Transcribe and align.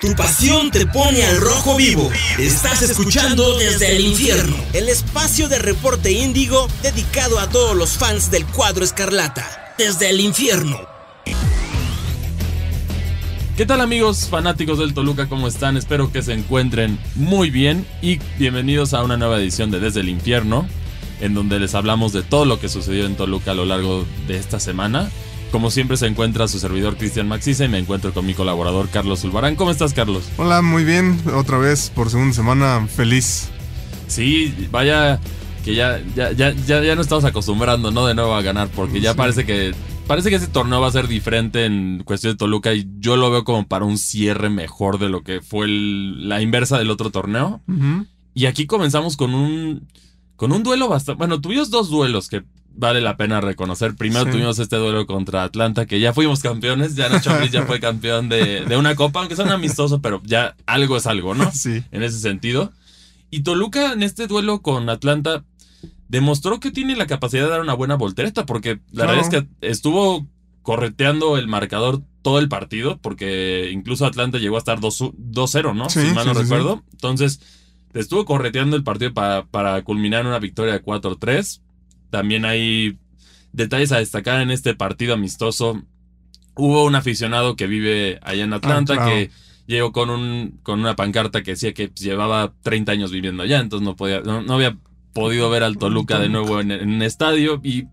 Tu 0.00 0.14
pasión 0.14 0.70
te 0.70 0.86
pone 0.86 1.22
al 1.24 1.36
rojo 1.42 1.76
vivo. 1.76 2.10
Estás 2.38 2.80
escuchando 2.80 3.58
desde 3.58 3.96
el 3.96 4.00
infierno. 4.00 4.56
El 4.72 4.88
espacio 4.88 5.46
de 5.50 5.58
reporte 5.58 6.10
índigo 6.10 6.68
dedicado 6.82 7.38
a 7.38 7.50
todos 7.50 7.76
los 7.76 7.98
fans 7.98 8.30
del 8.30 8.46
cuadro 8.46 8.82
escarlata. 8.82 9.74
Desde 9.76 10.08
el 10.08 10.20
infierno. 10.20 10.78
¿Qué 13.58 13.66
tal 13.66 13.82
amigos 13.82 14.28
fanáticos 14.30 14.78
del 14.78 14.94
Toluca? 14.94 15.28
¿Cómo 15.28 15.46
están? 15.46 15.76
Espero 15.76 16.10
que 16.10 16.22
se 16.22 16.32
encuentren 16.32 16.98
muy 17.14 17.50
bien 17.50 17.86
y 18.00 18.20
bienvenidos 18.38 18.94
a 18.94 19.02
una 19.02 19.18
nueva 19.18 19.38
edición 19.38 19.70
de 19.70 19.80
Desde 19.80 20.00
el 20.00 20.08
Infierno, 20.08 20.66
en 21.20 21.34
donde 21.34 21.60
les 21.60 21.74
hablamos 21.74 22.14
de 22.14 22.22
todo 22.22 22.46
lo 22.46 22.58
que 22.58 22.70
sucedió 22.70 23.04
en 23.04 23.16
Toluca 23.16 23.50
a 23.50 23.54
lo 23.54 23.66
largo 23.66 24.06
de 24.26 24.38
esta 24.38 24.60
semana. 24.60 25.10
Como 25.52 25.70
siempre 25.70 25.96
se 25.96 26.06
encuentra 26.06 26.46
su 26.46 26.60
servidor 26.60 26.96
Cristian 26.96 27.26
Maxisa 27.26 27.64
y 27.64 27.68
me 27.68 27.78
encuentro 27.78 28.14
con 28.14 28.24
mi 28.24 28.34
colaborador 28.34 28.88
Carlos 28.88 29.20
Zulbarán. 29.20 29.56
¿Cómo 29.56 29.72
estás 29.72 29.92
Carlos? 29.92 30.28
Hola, 30.36 30.62
muy 30.62 30.84
bien. 30.84 31.20
Otra 31.34 31.58
vez 31.58 31.90
por 31.92 32.08
segunda 32.08 32.34
semana 32.34 32.86
feliz. 32.86 33.48
Sí, 34.06 34.54
vaya 34.70 35.20
que 35.64 35.74
ya, 35.74 36.00
ya, 36.14 36.32
ya, 36.32 36.52
ya, 36.52 36.82
ya 36.82 36.94
nos 36.94 37.06
estamos 37.06 37.24
acostumbrando, 37.24 37.90
¿no? 37.90 38.06
De 38.06 38.14
nuevo 38.14 38.34
a 38.34 38.42
ganar, 38.42 38.68
porque 38.68 39.00
ya 39.00 39.14
parece 39.14 39.44
que 39.44 39.74
parece 40.06 40.30
que 40.30 40.36
ese 40.36 40.48
torneo 40.48 40.80
va 40.80 40.88
a 40.88 40.92
ser 40.92 41.06
diferente 41.06 41.66
en 41.66 42.02
cuestión 42.04 42.32
de 42.32 42.36
Toluca 42.36 42.74
y 42.74 42.88
yo 42.98 43.16
lo 43.16 43.30
veo 43.30 43.44
como 43.44 43.66
para 43.66 43.84
un 43.84 43.98
cierre 43.98 44.50
mejor 44.50 44.98
de 44.98 45.08
lo 45.08 45.22
que 45.22 45.40
fue 45.40 45.68
la 45.68 46.40
inversa 46.40 46.78
del 46.78 46.90
otro 46.90 47.10
torneo. 47.10 47.60
Y 48.34 48.46
aquí 48.46 48.66
comenzamos 48.66 49.16
con 49.16 49.34
un 49.34 49.88
con 50.36 50.52
un 50.52 50.62
duelo 50.62 50.88
bastante, 50.88 51.18
bueno, 51.18 51.40
tuvimos 51.40 51.70
dos 51.70 51.90
duelos 51.90 52.28
que 52.28 52.42
vale 52.74 53.00
la 53.00 53.16
pena 53.16 53.40
reconocer. 53.40 53.94
Primero 53.94 54.30
tuvimos 54.30 54.58
este 54.58 54.76
duelo 54.76 55.06
contra 55.06 55.44
Atlanta, 55.44 55.86
que 55.86 56.00
ya 56.00 56.12
fuimos 56.12 56.40
campeones. 56.40 56.94
Ya 56.94 57.08
Nacho 57.08 57.30
Ambriz 57.30 57.50
ya 57.50 57.66
fue 57.66 57.80
campeón 57.80 58.28
de, 58.28 58.64
de, 58.64 58.76
una 58.76 58.94
copa, 58.94 59.20
aunque 59.20 59.36
sea 59.36 59.44
un 59.44 59.52
amistoso, 59.52 60.00
pero 60.00 60.22
ya 60.24 60.56
algo 60.66 60.96
es 60.96 61.06
algo, 61.06 61.34
¿no? 61.34 61.50
Sí. 61.52 61.82
En 61.90 62.02
ese 62.02 62.18
sentido. 62.18 62.72
Y 63.30 63.42
Toluca 63.42 63.92
en 63.92 64.02
este 64.02 64.26
duelo 64.26 64.60
con 64.62 64.88
Atlanta 64.88 65.44
demostró 66.08 66.58
que 66.58 66.72
tiene 66.72 66.96
la 66.96 67.06
capacidad 67.06 67.44
de 67.44 67.50
dar 67.50 67.60
una 67.60 67.74
buena 67.74 67.94
voltereta, 67.94 68.44
porque 68.44 68.80
la 68.90 69.06
verdad 69.06 69.24
es 69.24 69.28
que 69.28 69.46
estuvo 69.60 70.26
correteando 70.62 71.38
el 71.38 71.46
marcador 71.46 72.02
todo 72.22 72.38
el 72.38 72.48
partido, 72.48 72.98
porque 72.98 73.70
incluso 73.72 74.04
Atlanta 74.04 74.38
llegó 74.38 74.56
a 74.56 74.58
estar 74.58 74.80
2-0, 74.80 75.74
¿no? 75.74 75.88
Sí, 75.88 76.00
si 76.00 76.12
mal 76.12 76.26
no 76.26 76.34
sí, 76.34 76.42
recuerdo. 76.42 76.82
Entonces, 76.92 77.40
estuvo 77.94 78.24
correteando 78.24 78.76
el 78.76 78.82
partido 78.82 79.14
para, 79.14 79.46
para 79.46 79.82
culminar 79.82 80.22
en 80.22 80.26
una 80.26 80.38
victoria 80.38 80.74
de 80.74 80.82
4-3. 80.82 81.60
También 82.10 82.44
hay 82.44 82.98
detalles 83.52 83.92
a 83.92 83.98
destacar 83.98 84.40
en 84.40 84.50
este 84.50 84.74
partido 84.74 85.14
amistoso. 85.14 85.82
Hubo 86.56 86.84
un 86.84 86.94
aficionado 86.94 87.56
que 87.56 87.66
vive 87.66 88.18
allá 88.22 88.44
en 88.44 88.52
Atlanta 88.52 88.94
Ah, 88.94 88.96
claro. 88.96 89.10
que 89.12 89.30
llegó 89.66 89.92
con, 89.92 90.10
un, 90.10 90.58
con 90.62 90.80
una 90.80 90.96
pancarta 90.96 91.42
que 91.42 91.52
decía 91.52 91.72
que 91.72 91.88
pues, 91.88 92.00
llevaba 92.00 92.52
30 92.62 92.92
años 92.92 93.12
viviendo 93.12 93.42
allá, 93.44 93.60
entonces 93.60 93.84
no, 93.84 93.96
podía, 93.96 94.20
no, 94.20 94.42
no 94.42 94.54
había 94.54 94.76
podido 95.12 95.48
ver 95.50 95.62
al 95.62 95.78
Toluca 95.78 96.18
de 96.18 96.28
nuevo 96.28 96.60
en, 96.60 96.70
en 96.72 96.88
un 96.90 97.02
estadio. 97.02 97.60
Y, 97.64 97.84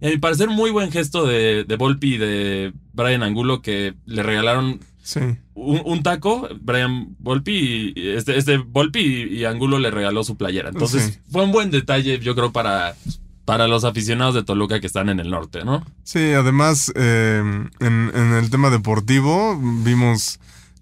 a 0.00 0.08
mi 0.10 0.16
parecer, 0.18 0.48
muy 0.48 0.70
buen 0.70 0.90
gesto 0.92 1.26
de, 1.26 1.64
de 1.64 1.76
Volpi 1.76 2.14
y 2.14 2.18
de 2.18 2.72
Brian 2.92 3.22
Angulo 3.22 3.62
que 3.62 3.94
le 4.06 4.22
regalaron 4.22 4.80
Sí. 5.02 5.20
un, 5.54 5.80
un 5.86 6.02
taco, 6.02 6.48
Brian 6.60 7.16
Volpi, 7.18 7.94
y 7.96 8.08
este, 8.10 8.36
este 8.36 8.58
Volpi 8.58 9.00
y, 9.00 9.38
y 9.38 9.44
Angulo 9.46 9.78
le 9.78 9.90
regaló 9.90 10.22
su 10.22 10.36
playera. 10.36 10.68
Entonces 10.68 11.14
Sí. 11.14 11.20
fue 11.30 11.44
un 11.44 11.50
buen 11.52 11.70
detalle, 11.70 12.18
yo 12.20 12.34
creo, 12.34 12.52
para, 12.52 12.94
para 13.48 13.66
los 13.66 13.84
aficionados 13.84 14.34
de 14.34 14.42
Toluca 14.42 14.78
que 14.78 14.86
están 14.86 15.08
en 15.08 15.20
el 15.20 15.30
norte, 15.30 15.64
¿no? 15.64 15.82
Sí, 16.04 16.34
además, 16.34 16.92
eh, 16.94 17.42
en, 17.80 18.12
en 18.14 18.34
el 18.34 18.50
tema 18.50 18.68
deportivo, 18.68 19.58
vimos 19.58 20.38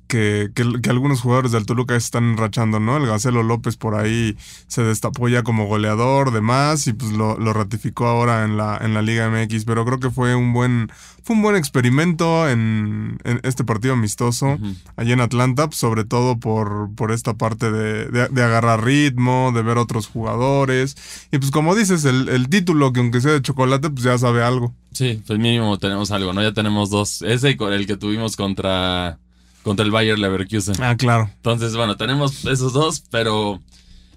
que, 0.06 0.50
que- 0.54 0.80
que 0.82 0.90
algunos 0.90 1.20
jugadores 1.20 1.52
del 1.52 1.66
Toluca 1.66 1.96
están 1.96 2.36
rachando, 2.36 2.80
¿no? 2.80 2.96
El 2.96 3.06
Gacelo 3.06 3.42
López 3.42 3.76
por 3.76 3.94
ahí 3.94 4.36
se 4.66 4.82
destapó 4.82 5.28
ya 5.28 5.42
como 5.42 5.66
goleador, 5.66 6.32
demás, 6.32 6.86
y 6.86 6.92
pues 6.92 7.12
lo, 7.12 7.38
lo 7.38 7.52
ratificó 7.52 8.06
ahora 8.06 8.44
en 8.44 8.56
la, 8.56 8.78
en 8.80 8.94
la 8.94 9.02
Liga 9.02 9.28
MX. 9.30 9.64
Pero 9.64 9.84
creo 9.84 9.98
que 10.00 10.10
fue 10.10 10.34
un 10.34 10.52
buen, 10.52 10.88
fue 11.22 11.36
un 11.36 11.42
buen 11.42 11.56
experimento 11.56 12.48
en, 12.48 13.18
en 13.24 13.40
este 13.42 13.64
partido 13.64 13.94
amistoso 13.94 14.46
Ujú. 14.54 14.74
allá 14.96 15.12
en 15.12 15.20
Atlanta, 15.20 15.66
pues, 15.66 15.78
sobre 15.78 16.04
todo 16.04 16.38
por, 16.38 16.88
por 16.94 17.12
esta 17.12 17.34
parte 17.34 17.70
de, 17.70 18.06
de- 18.06 18.28
de 18.28 18.42
agarrar 18.42 18.84
ritmo, 18.84 19.52
de 19.54 19.62
ver 19.62 19.78
otros 19.78 20.06
jugadores. 20.06 20.96
Y 21.32 21.38
pues 21.38 21.50
como 21.50 21.74
dices, 21.74 22.04
el, 22.04 22.28
el 22.28 22.48
título, 22.48 22.92
que 22.92 23.00
aunque 23.00 23.20
sea 23.20 23.32
de 23.32 23.42
chocolate, 23.42 23.90
pues 23.90 24.04
ya 24.04 24.16
sabe 24.18 24.42
algo. 24.42 24.74
Sí, 24.92 25.22
pues 25.26 25.38
mínimo 25.38 25.78
tenemos 25.78 26.10
algo, 26.10 26.32
¿no? 26.32 26.42
Ya 26.42 26.52
tenemos 26.54 26.88
dos. 26.90 27.20
Ese 27.22 27.50
y 27.50 27.56
con 27.56 27.72
el 27.72 27.86
que 27.86 27.96
tuvimos 27.98 28.34
contra, 28.36 29.18
contra 29.66 29.84
el 29.84 29.90
Bayer 29.90 30.16
Leverkusen. 30.16 30.80
Ah, 30.80 30.96
claro. 30.96 31.28
Entonces, 31.34 31.74
bueno, 31.74 31.96
tenemos 31.96 32.44
esos 32.44 32.72
dos, 32.72 33.02
pero, 33.10 33.60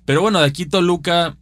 pero 0.06 0.22
bueno, 0.22 0.40
de 0.40 0.46
aquí 0.46 0.68
Toluca 0.68 1.36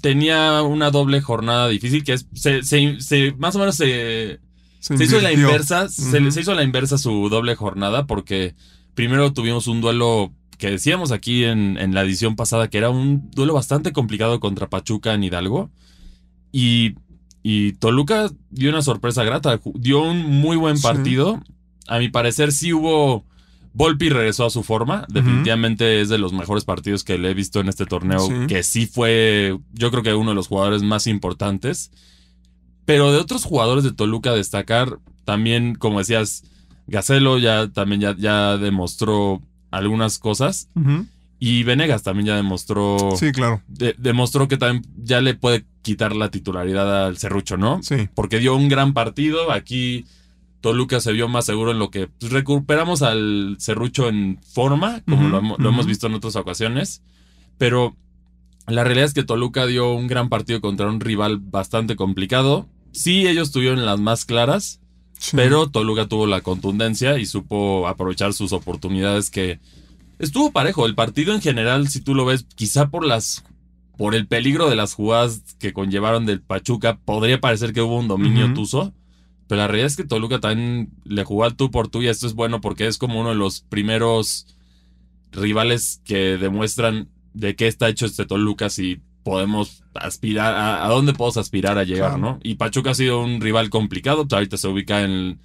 tenía 0.00 0.62
una 0.62 0.90
doble 0.90 1.20
jornada 1.20 1.68
difícil 1.68 2.02
que 2.02 2.14
es, 2.14 2.26
se, 2.32 2.62
se- 2.62 3.00
se- 3.00 3.32
más 3.38 3.54
o 3.56 3.58
menos 3.58 3.76
se, 3.76 4.40
Se, 4.78 4.96
Se 4.96 5.04
hizo 5.04 5.20
la 5.20 5.30
inversa, 5.30 5.88
se, 5.90 6.20
hizo 6.40 6.54
la 6.54 6.62
inversa 6.62 6.96
su 6.96 7.28
doble 7.28 7.54
jornada 7.54 8.06
porque 8.06 8.54
primero 8.94 9.34
tuvimos 9.34 9.66
un 9.66 9.82
duelo 9.82 10.32
que 10.56 10.70
decíamos 10.70 11.12
aquí 11.12 11.44
en, 11.44 11.76
en 11.76 11.92
la 11.94 12.00
edición 12.02 12.34
pasada 12.36 12.68
que 12.70 12.78
era 12.78 12.88
un 12.88 13.30
duelo 13.32 13.52
bastante 13.52 13.92
complicado 13.92 14.40
contra 14.40 14.70
Pachuca 14.70 15.12
en 15.12 15.24
Hidalgo 15.24 15.70
y, 16.50 16.94
y 17.42 17.72
Toluca 17.74 18.30
dio 18.48 18.70
una 18.70 18.80
sorpresa 18.80 19.22
grata, 19.22 19.60
dio 19.74 20.02
un 20.02 20.24
muy 20.40 20.56
buen 20.56 20.76
Sí. 20.78 20.82
partido, 20.82 21.42
a 21.86 21.98
mi 21.98 22.08
parecer 22.08 22.50
sí 22.52 22.72
hubo... 22.72 23.24
Volpi 23.72 24.08
regresó 24.08 24.46
a 24.46 24.50
su 24.50 24.62
forma, 24.64 25.06
definitivamente 25.08 26.00
es 26.00 26.08
de 26.08 26.18
los 26.18 26.32
mejores 26.32 26.64
partidos 26.64 27.04
que 27.04 27.18
le 27.18 27.30
he 27.30 27.34
visto 27.34 27.60
en 27.60 27.68
este 27.68 27.86
torneo, 27.86 28.20
Sí. 28.26 28.46
que 28.48 28.62
sí 28.62 28.86
fue, 28.86 29.58
yo 29.72 29.90
creo 29.90 30.02
que 30.02 30.14
uno 30.14 30.30
de 30.30 30.34
los 30.34 30.48
jugadores 30.48 30.82
más 30.82 31.06
importantes. 31.06 31.90
Pero 32.84 33.12
de 33.12 33.18
otros 33.18 33.44
jugadores 33.44 33.84
de 33.84 33.92
Toluca 33.92 34.32
destacar, 34.32 34.98
también, 35.24 35.74
como 35.76 35.98
decías, 36.00 36.42
Gacelo 36.88 37.38
ya 37.38 37.68
también 37.68 38.00
ya, 38.00 38.16
ya 38.18 38.56
demostró 38.56 39.40
algunas 39.70 40.18
cosas. 40.18 40.68
Y 41.38 41.62
Venegas 41.62 42.02
también 42.02 42.26
ya 42.26 42.36
demostró. 42.36 43.14
Sí, 43.16 43.30
claro. 43.32 43.62
de- 43.68 43.94
demostró 43.96 44.48
que 44.48 44.56
también 44.56 44.84
ya 45.02 45.20
le 45.20 45.34
puede 45.34 45.64
quitar 45.82 46.14
la 46.16 46.30
titularidad 46.30 47.06
al 47.06 47.16
Cerrucho, 47.16 47.56
¿no? 47.56 47.80
Sí. 47.82 48.08
Porque 48.14 48.40
dio 48.40 48.56
un 48.56 48.68
gran 48.68 48.92
partido. 48.92 49.52
Aquí 49.52 50.04
Toluca 50.60 51.00
se 51.00 51.12
vio 51.12 51.28
más 51.28 51.46
seguro 51.46 51.70
en 51.70 51.78
lo 51.78 51.90
que 51.90 52.06
pues, 52.08 52.32
recuperamos 52.32 53.02
al 53.02 53.56
Cerrucho 53.60 54.08
en 54.08 54.38
forma, 54.42 55.00
como 55.08 55.28
lo, 55.28 55.40
hemo- 55.40 55.56
lo 55.58 55.68
hemos 55.70 55.86
visto 55.86 56.06
en 56.06 56.14
otras 56.14 56.36
ocasiones. 56.36 57.02
Pero 57.58 57.96
la 58.66 58.84
realidad 58.84 59.06
es 59.06 59.14
que 59.14 59.22
Toluca 59.24 59.66
dio 59.66 59.92
un 59.92 60.06
gran 60.06 60.28
partido 60.28 60.60
contra 60.60 60.88
un 60.88 61.00
rival 61.00 61.38
bastante 61.38 61.96
complicado. 61.96 62.68
Sí, 62.92 63.26
ellos 63.26 63.52
tuvieron 63.52 63.86
las 63.86 64.00
más 64.00 64.24
claras, 64.24 64.80
sí. 65.18 65.36
pero 65.36 65.68
Toluca 65.70 66.06
tuvo 66.06 66.26
la 66.26 66.40
contundencia 66.42 67.18
y 67.18 67.26
supo 67.26 67.88
aprovechar 67.88 68.32
sus 68.34 68.52
oportunidades 68.52 69.30
que 69.30 69.60
estuvo 70.18 70.52
parejo. 70.52 70.86
El 70.86 70.94
partido 70.94 71.34
en 71.34 71.40
general, 71.40 71.88
si 71.88 72.00
tú 72.00 72.14
lo 72.14 72.24
ves, 72.24 72.46
quizá 72.54 72.88
por 72.90 73.04
las 73.06 73.44
por 73.96 74.14
el 74.14 74.26
peligro 74.26 74.70
de 74.70 74.76
las 74.76 74.94
jugadas 74.94 75.42
que 75.58 75.74
conllevaron 75.74 76.24
del 76.24 76.40
Pachuca, 76.40 76.98
podría 77.04 77.38
parecer 77.38 77.74
que 77.74 77.82
hubo 77.82 77.98
un 77.98 78.08
dominio 78.08 78.54
tuso. 78.54 78.94
Pero 79.50 79.62
la 79.62 79.66
realidad 79.66 79.88
es 79.88 79.96
que 79.96 80.04
Toluca 80.04 80.38
también 80.38 80.90
le 81.04 81.24
jugó 81.24 81.42
al 81.42 81.56
tú 81.56 81.72
por 81.72 81.88
tú 81.88 82.02
y 82.02 82.06
esto 82.06 82.28
es 82.28 82.34
bueno 82.34 82.60
porque 82.60 82.86
es 82.86 82.98
como 82.98 83.18
uno 83.18 83.30
de 83.30 83.34
los 83.34 83.62
primeros 83.62 84.46
rivales 85.32 86.00
que 86.04 86.38
demuestran 86.38 87.08
de 87.34 87.56
qué 87.56 87.66
está 87.66 87.88
hecho 87.88 88.06
este 88.06 88.26
Toluca 88.26 88.70
si 88.70 89.00
podemos 89.24 89.82
aspirar, 89.94 90.54
a, 90.54 90.84
a 90.84 90.88
dónde 90.88 91.14
podemos 91.14 91.36
aspirar 91.36 91.78
a 91.78 91.84
llegar, 91.84 92.10
Claro. 92.12 92.22
¿no? 92.34 92.38
Y 92.44 92.54
Pachuca 92.54 92.90
ha 92.92 92.94
sido 92.94 93.22
un 93.22 93.40
rival 93.40 93.70
complicado, 93.70 94.26
ahorita 94.30 94.56
se 94.56 94.68
ubica 94.68 95.02
en, 95.02 95.40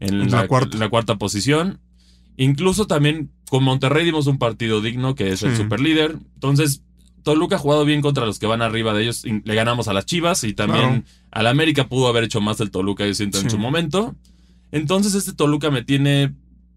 en 0.00 0.22
En 0.22 0.30
la 0.30 0.46
cuarta. 0.48 0.74
en 0.76 0.80
la 0.80 0.88
cuarta 0.88 1.16
posición. 1.16 1.80
Incluso 2.38 2.86
también 2.86 3.30
con 3.50 3.62
Monterrey 3.62 4.06
dimos 4.06 4.26
un 4.26 4.38
partido 4.38 4.80
digno, 4.80 5.14
que 5.14 5.28
es 5.32 5.42
el 5.42 5.54
superlíder. 5.54 6.16
Entonces, 6.34 6.82
Toluca 7.22 7.56
ha 7.56 7.58
jugado 7.58 7.84
bien 7.84 8.00
contra 8.02 8.26
los 8.26 8.38
que 8.38 8.46
van 8.46 8.62
arriba 8.62 8.92
de 8.94 9.02
ellos. 9.02 9.24
Y 9.24 9.40
Le 9.44 9.54
ganamos 9.54 9.88
a 9.88 9.92
las 9.92 10.06
Chivas 10.06 10.44
y 10.44 10.52
también 10.54 11.02
Claro. 11.02 11.04
al 11.30 11.46
América 11.46 11.88
pudo 11.88 12.08
haber 12.08 12.24
hecho 12.24 12.40
más 12.40 12.60
el 12.60 12.70
Toluca, 12.70 13.06
yo 13.06 13.14
siento, 13.14 13.38
en 13.40 13.50
su 13.50 13.58
momento. 13.58 14.14
Entonces, 14.72 15.14
este 15.14 15.32
Toluca 15.32 15.70
me 15.70 15.82
tiene 15.82 16.34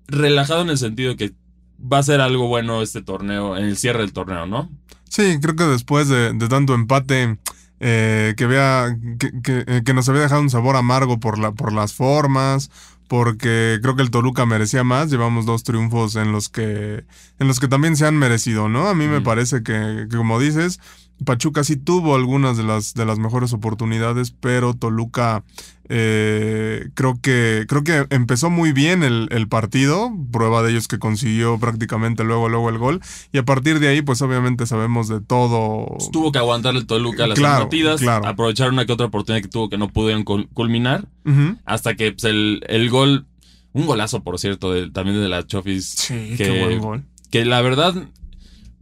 relajado 0.07 0.61
en 0.61 0.69
el 0.69 0.77
sentido 0.77 1.11
de 1.11 1.15
que 1.17 1.33
va 1.81 1.99
a 1.99 2.03
ser 2.03 2.21
algo 2.21 2.47
bueno 2.47 2.81
este 2.81 3.01
torneo, 3.01 3.57
en 3.57 3.65
el 3.65 3.77
cierre 3.77 3.99
del 4.01 4.13
torneo, 4.13 4.45
¿no? 4.45 4.69
Sí, 5.09 5.37
creo 5.41 5.55
que 5.55 5.63
después 5.65 6.07
de, 6.09 6.33
de 6.33 6.47
tanto 6.47 6.73
empate, 6.73 7.37
eh, 7.79 8.33
que 8.37 8.45
vea 8.47 8.97
que, 9.19 9.31
que- 9.43 9.63
eh, 9.67 9.81
que 9.85 9.93
nos 9.93 10.07
había 10.09 10.21
dejado 10.21 10.41
un 10.41 10.49
sabor 10.49 10.75
amargo 10.75 11.19
por, 11.19 11.37
la, 11.37 11.51
por 11.51 11.71
las 11.73 11.93
formas, 11.93 12.71
porque 13.13 13.77
creo 13.83 13.95
que 13.95 14.01
el 14.01 14.09
Toluca 14.09 14.47
merecía 14.47 14.83
más. 14.83 15.11
Llevamos 15.11 15.45
dos 15.45 15.61
triunfos 15.61 16.15
en 16.15 16.31
los 16.31 16.49
que, 16.49 17.05
en 17.37 17.47
los 17.47 17.59
que 17.59 17.67
también 17.67 17.95
se 17.95 18.07
han 18.07 18.17
merecido, 18.17 18.69
¿no? 18.69 18.87
A 18.87 18.95
mí 18.95 19.07
me 19.07 19.21
parece 19.21 19.61
que, 19.61 20.07
que, 20.09 20.17
como 20.17 20.39
dices, 20.39 20.79
Pachuca 21.23 21.63
sí 21.63 21.75
tuvo 21.75 22.15
algunas 22.15 22.57
de 22.57 22.63
las, 22.63 22.93
de 22.93 23.05
las 23.05 23.19
mejores 23.19 23.53
oportunidades, 23.53 24.31
pero 24.31 24.73
Toluca 24.73 25.43
eh, 25.89 26.89
creo, 26.93 27.19
que, 27.21 27.65
creo 27.67 27.83
que 27.83 28.05
empezó 28.09 28.49
muy 28.49 28.71
bien 28.71 29.03
el, 29.03 29.27
el, 29.31 29.47
partido, 29.49 30.11
prueba 30.31 30.63
de 30.63 30.71
ellos 30.71 30.87
que 30.87 30.97
consiguió 30.97 31.59
prácticamente 31.59 32.23
luego, 32.23 32.47
luego 32.47 32.69
el 32.69 32.77
gol, 32.77 33.01
y 33.31 33.37
a 33.37 33.43
partir 33.43 33.79
de 33.79 33.89
ahí 33.89 34.01
pues 34.01 34.21
obviamente 34.21 34.65
sabemos 34.65 35.09
de 35.09 35.19
todo. 35.19 35.85
Pues 35.97 36.09
tuvo 36.11 36.31
que 36.31 36.39
aguantar 36.39 36.75
el 36.75 36.85
Toluca 36.85 37.27
las 37.27 37.37
claro, 37.37 37.63
partidas, 37.63 38.01
aprovechar 38.03 38.69
una 38.69 38.85
que 38.85 38.93
otra 38.93 39.07
oportunidad 39.07 39.41
que 39.41 39.49
tuvo 39.49 39.69
que 39.69 39.77
no 39.77 39.89
pudieron 39.89 40.23
culminar, 40.23 41.07
hasta 41.65 41.95
que 41.95 42.13
pues, 42.13 42.23
el, 42.23 42.63
el 42.67 42.89
gol, 42.89 43.25
un 43.73 43.85
golazo 43.85 44.23
por 44.23 44.39
cierto, 44.39 44.71
de, 44.71 44.89
también 44.89 45.21
de 45.21 45.27
la 45.27 45.45
Chofis. 45.45 45.85
Sí, 45.85 46.35
que, 46.37 46.45
qué 46.45 46.63
buen 46.63 46.79
gol. 46.79 47.03
Que 47.29 47.43
la 47.45 47.61
verdad 47.61 47.93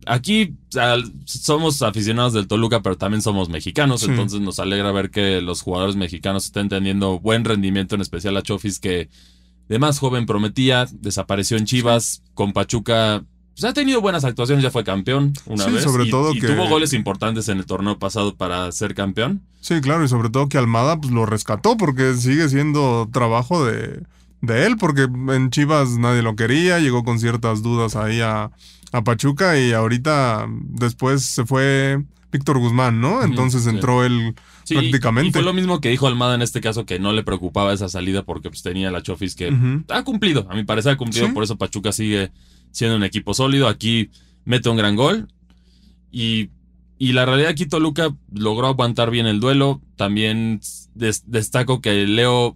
aquí 0.06 0.56
somos 1.26 1.82
aficionados 1.82 2.34
del 2.34 2.48
Toluca, 2.48 2.82
pero 2.82 2.98
también 2.98 3.22
somos 3.22 3.50
mexicanos, 3.50 4.04
entonces 4.04 4.42
nos 4.42 4.60
alegra 4.60 4.92
ver 4.92 5.10
que 5.12 5.42
los 5.42 5.62
jugadores 5.62 5.96
mexicanos 5.96 6.46
estén 6.46 6.70
teniendo 6.70 7.20
buen 7.20 7.46
rendimiento, 7.46 7.96
en 7.96 8.02
especial 8.02 8.38
a 8.38 8.42
Chofis, 8.42 8.80
que 8.80 9.10
de 9.68 9.80
más 9.80 10.00
joven 10.00 10.26
prometía, 10.26 10.88
desapareció 10.92 11.58
en 11.58 11.66
Chivas, 11.66 12.24
con 12.34 12.54
Pachuca. 12.54 13.24
Pues 13.54 13.64
ha 13.64 13.74
tenido 13.74 14.02
buenas 14.02 14.24
actuaciones, 14.24 14.64
ya 14.64 14.72
fue 14.72 14.84
campeón 14.84 15.34
una 15.46 15.66
vez. 15.68 15.84
Sobre 15.84 16.06
y, 16.06 16.10
todo 16.10 16.34
y 16.34 16.40
tuvo 16.40 16.68
goles 16.68 16.94
importantes 16.94 17.48
en 17.50 17.58
el 17.58 17.66
torneo 17.66 18.00
pasado 18.00 18.36
para 18.36 18.72
ser 18.72 18.96
campeón. 18.96 19.42
Sí, 19.60 19.80
claro, 19.82 20.04
y 20.04 20.08
sobre 20.08 20.30
todo 20.30 20.50
que 20.50 20.58
Almada 20.58 21.00
pues, 21.00 21.14
lo 21.14 21.26
rescató 21.26 21.78
porque 21.78 22.16
sigue 22.16 22.50
siendo 22.50 23.10
trabajo 23.14 23.64
de, 23.64 24.04
de 24.42 24.66
él, 24.66 24.78
porque 24.78 25.04
en 25.04 25.50
Chivas 25.52 25.92
nadie 25.98 26.22
lo 26.22 26.36
quería, 26.36 26.80
llegó 26.80 27.04
con 27.04 27.20
ciertas 27.20 27.62
dudas 27.62 27.96
ahí 27.96 28.22
a, 28.22 28.52
a 28.92 29.04
Pachuca 29.04 29.60
y 29.60 29.74
ahorita 29.74 30.48
después 30.50 31.24
se 31.24 31.46
fue 31.46 32.04
Víctor 32.32 32.60
Guzmán, 32.60 33.02
¿no? 33.02 33.24
Entonces 33.24 33.68
entró 33.68 34.04
él 34.06 34.36
prácticamente. 34.68 35.30
Y 35.30 35.32
fue 35.32 35.42
lo 35.42 35.54
mismo 35.54 35.82
que 35.82 35.90
dijo 35.90 36.08
Almada 36.08 36.36
en 36.36 36.42
este 36.42 36.62
caso, 36.62 36.86
que 36.86 37.00
no 37.00 37.12
le 37.14 37.24
preocupaba 37.24 37.74
esa 37.74 37.90
salida 37.90 38.24
porque 38.24 38.50
pues, 38.50 38.62
tenía 38.64 38.92
la 38.92 39.02
Chofis 39.02 39.36
que 39.36 39.54
ha 39.90 40.04
cumplido, 40.04 40.48
a 40.50 40.56
mi 40.56 40.64
parecer 40.64 40.94
ha 40.94 40.98
cumplido, 40.98 41.34
por 41.34 41.44
eso 41.44 41.58
Pachuca 41.58 41.92
sigue 41.92 42.32
siendo 42.72 42.96
un 42.96 43.04
equipo 43.04 43.34
sólido. 43.34 43.68
Aquí 43.68 44.12
mete 44.46 44.70
un 44.70 44.78
gran 44.78 44.96
gol 44.96 45.28
y, 46.12 46.50
y 46.98 47.14
la 47.14 47.26
realidad 47.26 47.52
aquí 47.52 47.66
Toluca 47.66 48.16
logró 48.34 48.68
aguantar 48.68 49.12
bien 49.12 49.28
el 49.28 49.40
duelo. 49.40 49.82
También 49.96 50.62
destaco 50.96 51.82
que 51.82 52.06
Leo 52.08 52.56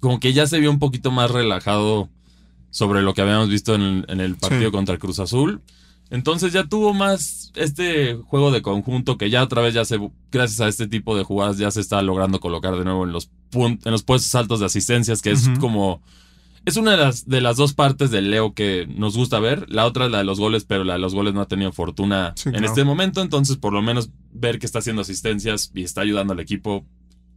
como 0.00 0.20
que 0.20 0.32
ya 0.32 0.46
se 0.46 0.60
vio 0.60 0.70
un 0.70 0.78
poquito 0.78 1.10
más 1.10 1.30
relajado 1.30 2.08
sobre 2.70 3.02
lo 3.02 3.14
que 3.14 3.22
habíamos 3.22 3.48
visto 3.48 3.74
en 3.74 4.04
el, 4.08 4.36
partido 4.36 4.70
contra 4.72 4.98
Cruz 4.98 5.18
Azul. 5.18 5.62
Entonces 6.10 6.52
ya 6.52 6.64
tuvo 6.64 6.94
más 6.94 7.52
este 7.54 8.14
juego 8.14 8.50
de 8.50 8.62
conjunto 8.62 9.18
que 9.18 9.28
ya 9.28 9.42
otra 9.42 9.60
vez 9.60 9.74
ya 9.74 9.84
se, 9.84 9.98
gracias 10.32 10.60
a 10.60 10.68
este 10.68 10.86
tipo 10.86 11.16
de 11.16 11.22
jugadas 11.22 11.58
ya 11.58 11.70
se 11.70 11.80
está 11.80 12.00
logrando 12.00 12.40
colocar 12.40 12.76
de 12.76 12.84
nuevo 12.84 13.04
en 13.04 13.12
los, 13.12 13.30
en 13.52 13.78
los 13.84 14.02
puestos 14.04 14.34
altos 14.34 14.60
de 14.60 14.66
asistencias, 14.66 15.20
que 15.20 15.32
es 15.32 15.50
como, 15.60 16.00
es 16.64 16.78
una 16.78 16.92
de 16.92 16.96
las, 16.96 17.28
de 17.28 17.42
las 17.42 17.58
dos 17.58 17.74
partes 17.74 18.10
del 18.10 18.30
Leo 18.30 18.54
que 18.54 18.86
nos 18.86 19.18
gusta 19.18 19.38
ver. 19.38 19.66
La 19.68 19.84
otra 19.84 20.06
es 20.06 20.10
la 20.10 20.18
de 20.18 20.24
los 20.24 20.40
goles, 20.40 20.64
pero 20.64 20.82
la 20.82 20.94
de 20.94 20.98
los 20.98 21.14
goles 21.14 21.34
no 21.34 21.42
ha 21.42 21.48
tenido 21.48 21.72
fortuna 21.72 22.34
en 22.46 22.64
este 22.64 22.84
momento. 22.84 23.20
Entonces 23.20 23.58
por 23.58 23.74
lo 23.74 23.82
menos 23.82 24.10
ver 24.32 24.58
que 24.58 24.66
está 24.66 24.78
haciendo 24.78 25.02
asistencias 25.02 25.70
y 25.74 25.82
está 25.82 26.00
ayudando 26.00 26.32
al 26.32 26.40
equipo 26.40 26.86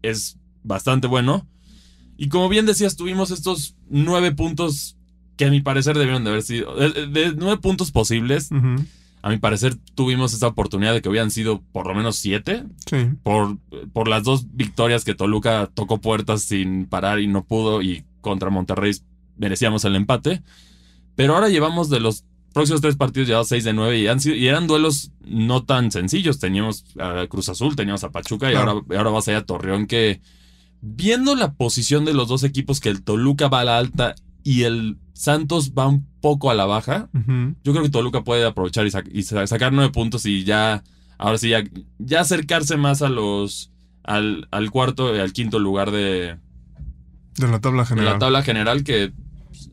es 0.02 0.38
bastante 0.64 1.08
bueno. 1.08 1.46
Y 2.18 2.30
como 2.30 2.48
bien 2.48 2.66
decías, 2.66 2.96
tuvimos 2.96 3.32
estos 3.32 3.76
nueve 3.90 4.32
puntos 4.32 4.96
que 5.42 5.48
a 5.48 5.50
mi 5.50 5.60
parecer 5.60 5.98
debieron 5.98 6.24
de 6.24 6.30
haber 6.30 6.44
sido. 6.44 6.76
De, 6.76 7.34
nueve 7.36 7.58
puntos 7.58 7.90
posibles, 7.90 8.52
a 9.24 9.30
mi 9.30 9.40
parecer 9.40 9.76
tuvimos 9.96 10.36
esta 10.36 10.46
oportunidad 10.46 10.94
de 10.94 11.02
que 11.02 11.10
hubieran 11.10 11.32
sido 11.32 11.64
por 11.72 11.88
lo 11.88 11.96
menos 11.96 12.18
siete. 12.18 12.64
Sí. 12.86 13.10
Por, 13.24 13.58
por 13.92 14.08
las 14.08 14.22
dos 14.22 14.56
victorias 14.56 15.04
que 15.04 15.16
Toluca 15.16 15.68
tocó 15.74 16.00
puertas 16.00 16.44
sin 16.44 16.86
parar 16.86 17.20
y 17.20 17.26
no 17.26 17.44
pudo, 17.44 17.82
y 17.82 18.06
contra 18.22 18.52
Monterrey 18.52 18.94
merecíamos 19.36 19.84
el 19.84 19.96
empate. 19.96 20.44
Pero 21.16 21.34
ahora 21.34 21.50
llevamos 21.50 21.90
de 21.90 22.02
los 22.02 22.24
próximos 22.54 22.82
tres 22.82 22.98
partidos 22.98 23.28
llevados 23.28 23.48
seis 23.48 23.64
de 23.64 23.74
nueve 23.74 23.98
y, 23.98 24.06
han 24.06 24.20
sido, 24.20 24.36
y 24.36 24.46
eran 24.46 24.68
duelos 24.68 25.10
no 25.26 25.64
tan 25.64 25.92
sencillos. 25.92 26.38
Teníamos 26.38 26.86
a 27.00 27.26
Cruz 27.26 27.50
Azul, 27.50 27.76
teníamos 27.76 28.04
a 28.04 28.12
Pachuca 28.12 28.52
y 28.52 28.54
ahora, 28.54 28.74
ahora 28.96 29.10
vas 29.10 29.28
allá 29.28 29.40
a 29.40 29.46
Torreón 29.46 29.88
que 29.88 30.22
viendo 30.82 31.34
la 31.34 31.54
posición 31.54 32.06
de 32.06 32.14
los 32.14 32.28
dos 32.28 32.44
equipos 32.44 32.80
que 32.80 32.90
el 32.90 33.02
Toluca 33.02 33.48
va 33.48 33.62
a 33.62 33.66
la 33.66 33.80
alta 33.80 34.14
y 34.44 34.64
el 34.64 34.98
Santos 35.14 35.74
va 35.78 35.88
un 35.88 36.08
poco 36.22 36.52
a 36.52 36.56
la 36.56 36.66
baja, 36.66 37.10
yo 37.64 37.72
creo 37.72 37.84
que 37.84 37.90
Toluca 37.90 38.24
puede 38.24 38.46
aprovechar 38.46 38.86
y, 38.86 39.24
sacar 39.24 39.74
nueve 39.74 39.92
puntos 39.92 40.26
y 40.26 40.44
ya, 40.44 40.84
ahora 41.18 41.38
sí, 41.38 41.52
ya, 42.00 42.22
acercarse 42.22 42.78
más 42.78 43.02
a 43.02 43.10
los, 43.10 43.72
al, 44.04 44.48
al 44.52 44.72
cuarto 44.72 45.16
y 45.16 45.20
al 45.20 45.34
quinto 45.34 45.60
lugar 45.60 45.92
de, 45.92 46.38
de 47.38 47.48
la 47.48 47.60
tabla 47.60 47.86
general. 47.86 48.08
De 48.08 48.14
la 48.14 48.20
tabla 48.20 48.44
general 48.44 48.84
que 48.84 49.14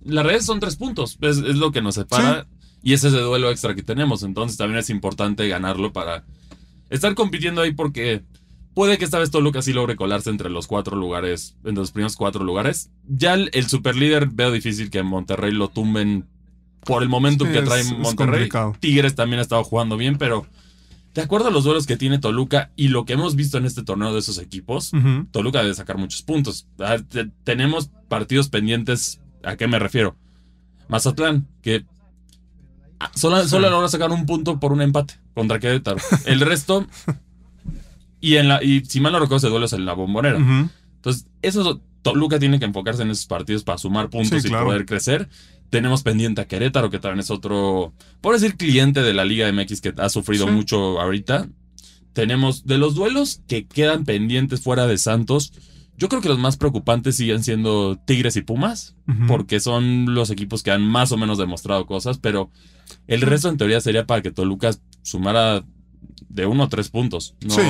las 0.05 0.25
redes 0.25 0.45
son 0.45 0.61
tres 0.61 0.77
puntos, 0.77 1.19
es, 1.21 1.39
lo 1.39 1.73
que 1.73 1.83
nos 1.83 1.97
separa 1.97 2.47
y 2.83 2.93
ese 2.93 3.09
es 3.09 3.15
el 3.15 3.25
duelo 3.25 3.51
extra 3.51 3.75
que 3.75 3.83
tenemos, 3.83 4.23
entonces 4.23 4.57
también 4.57 4.79
es 4.79 4.91
importante 4.91 5.49
ganarlo 5.49 5.93
para 5.93 6.25
estar 6.91 7.15
compitiendo 7.15 7.61
ahí 7.61 7.73
porque 7.73 8.23
Puede 8.79 8.97
que 8.97 9.05
esta 9.05 9.19
vez 9.19 9.33
Toluca 9.33 9.61
sí 9.61 9.73
logre 9.73 9.97
colarse 9.97 10.31
entre 10.31 10.51
los 10.51 10.69
cuatro 10.69 10.97
lugares, 10.97 11.57
entre 11.65 11.81
los 11.81 11.91
primeros 11.91 12.15
cuatro 12.15 12.45
lugares. 12.45 12.93
Ya 13.09 13.35
el, 13.35 13.67
superlíder 13.67 14.29
veo 14.29 14.53
difícil 14.53 14.89
que 14.89 15.03
Monterrey 15.03 15.51
lo 15.51 15.67
tumben 15.67 16.29
por 16.85 17.03
el 17.03 17.09
momento 17.09 17.45
que 17.45 17.61
trae 17.63 17.83
Monterrey. 17.83 18.49
Tigres 18.79 19.17
también 19.17 19.41
ha 19.41 19.43
estado 19.43 19.65
jugando 19.65 19.97
bien, 19.97 20.17
pero 20.17 20.47
de 21.13 21.23
acuerdo 21.23 21.49
a 21.49 21.51
los 21.51 21.65
duelos 21.65 21.89
que 21.89 21.97
tiene 21.97 22.21
Toluca 22.21 22.71
y 22.77 22.87
lo 22.87 23.05
que 23.05 23.15
hemos 23.15 23.35
visto 23.35 23.59
en 23.59 23.65
este 23.65 23.83
torneo 23.83 24.13
de 24.13 24.21
esos 24.21 24.39
equipos, 24.39 24.93
Toluca 25.33 25.61
debe 25.61 25.75
sacar 25.75 25.99
muchos 25.99 26.23
puntos. 26.23 26.69
tenemos 27.43 27.91
partidos 28.07 28.49
pendientes. 28.49 29.21
¿A 29.43 29.57
qué 29.57 29.67
me 29.67 29.81
refiero? 29.81 30.15
Mazatlán, 30.87 31.49
que 31.63 31.85
solo, 33.17 33.45
solo 33.49 33.71
logra 33.71 33.89
sacar 33.89 34.13
un 34.13 34.25
punto 34.25 34.61
por 34.61 34.71
un 34.71 34.83
empate 34.83 35.15
contra 35.35 35.59
Querétaro. 35.59 35.99
El 36.27 36.39
resto 36.39 36.87
y, 38.21 38.37
en 38.37 38.49
la, 38.49 38.63
y 38.63 38.85
si 38.85 39.01
mal 39.01 39.13
no 39.13 39.19
recuerdo, 39.19 39.39
ese 39.39 39.49
duelo 39.49 39.67
es 39.67 39.73
en 39.73 39.85
la 39.85 39.93
bombonera. 39.93 40.39
Entonces, 40.97 41.27
eso 41.43 41.81
Toluca 42.03 42.39
tiene 42.39 42.59
que 42.59 42.65
enfocarse 42.65 43.03
en 43.03 43.11
esos 43.11 43.27
partidos 43.27 43.65
para 43.65 43.79
sumar 43.79 44.11
puntos 44.11 44.45
y 44.45 44.49
poder 44.49 44.87
crecer. 44.87 45.29
Tenemos 45.71 46.03
pendiente 46.03 46.41
a 46.41 46.47
Querétaro, 46.49 46.91
que 46.91 46.99
también 46.99 47.21
es 47.21 47.31
otro, 47.31 47.93
por 48.21 48.35
decir, 48.35 48.57
cliente 48.57 49.03
de 49.03 49.13
la 49.13 49.25
Liga 49.25 49.51
MX 49.53 49.81
que 49.81 49.95
ha 49.99 50.09
sufrido 50.09 50.47
mucho 50.47 51.01
ahorita. 51.01 51.49
Tenemos 52.15 52.65
de 52.67 52.79
los 52.79 52.95
duelos 52.95 53.43
que 53.47 53.67
quedan 53.67 54.05
pendientes 54.05 54.63
fuera 54.63 54.87
de 54.87 54.97
Santos. 54.99 55.53
Yo 55.97 56.09
creo 56.09 56.23
que 56.23 56.29
los 56.29 56.39
más 56.39 56.57
preocupantes 56.57 57.17
siguen 57.17 57.45
siendo 57.45 57.97
Tigres 58.05 58.37
y 58.37 58.43
Pumas, 58.43 58.97
porque 59.27 59.61
son 59.61 60.15
los 60.15 60.31
equipos 60.31 60.63
que 60.63 60.71
han 60.71 60.83
más 60.83 61.13
o 61.13 61.17
menos 61.17 61.39
demostrado 61.39 61.87
cosas, 61.87 62.19
pero 62.19 62.51
el 63.07 63.21
resto 63.21 63.49
en 63.49 63.59
teoría 63.59 63.81
sería 63.81 64.07
para 64.07 64.23
que 64.23 64.31
Toluca 64.31 64.71
sumara 65.03 65.65
de 66.29 66.47
uno 66.47 66.65
o 66.65 66.69
tres 66.69 66.89
puntos. 66.89 67.35
No, 67.45 67.51
Sí, 67.51 67.63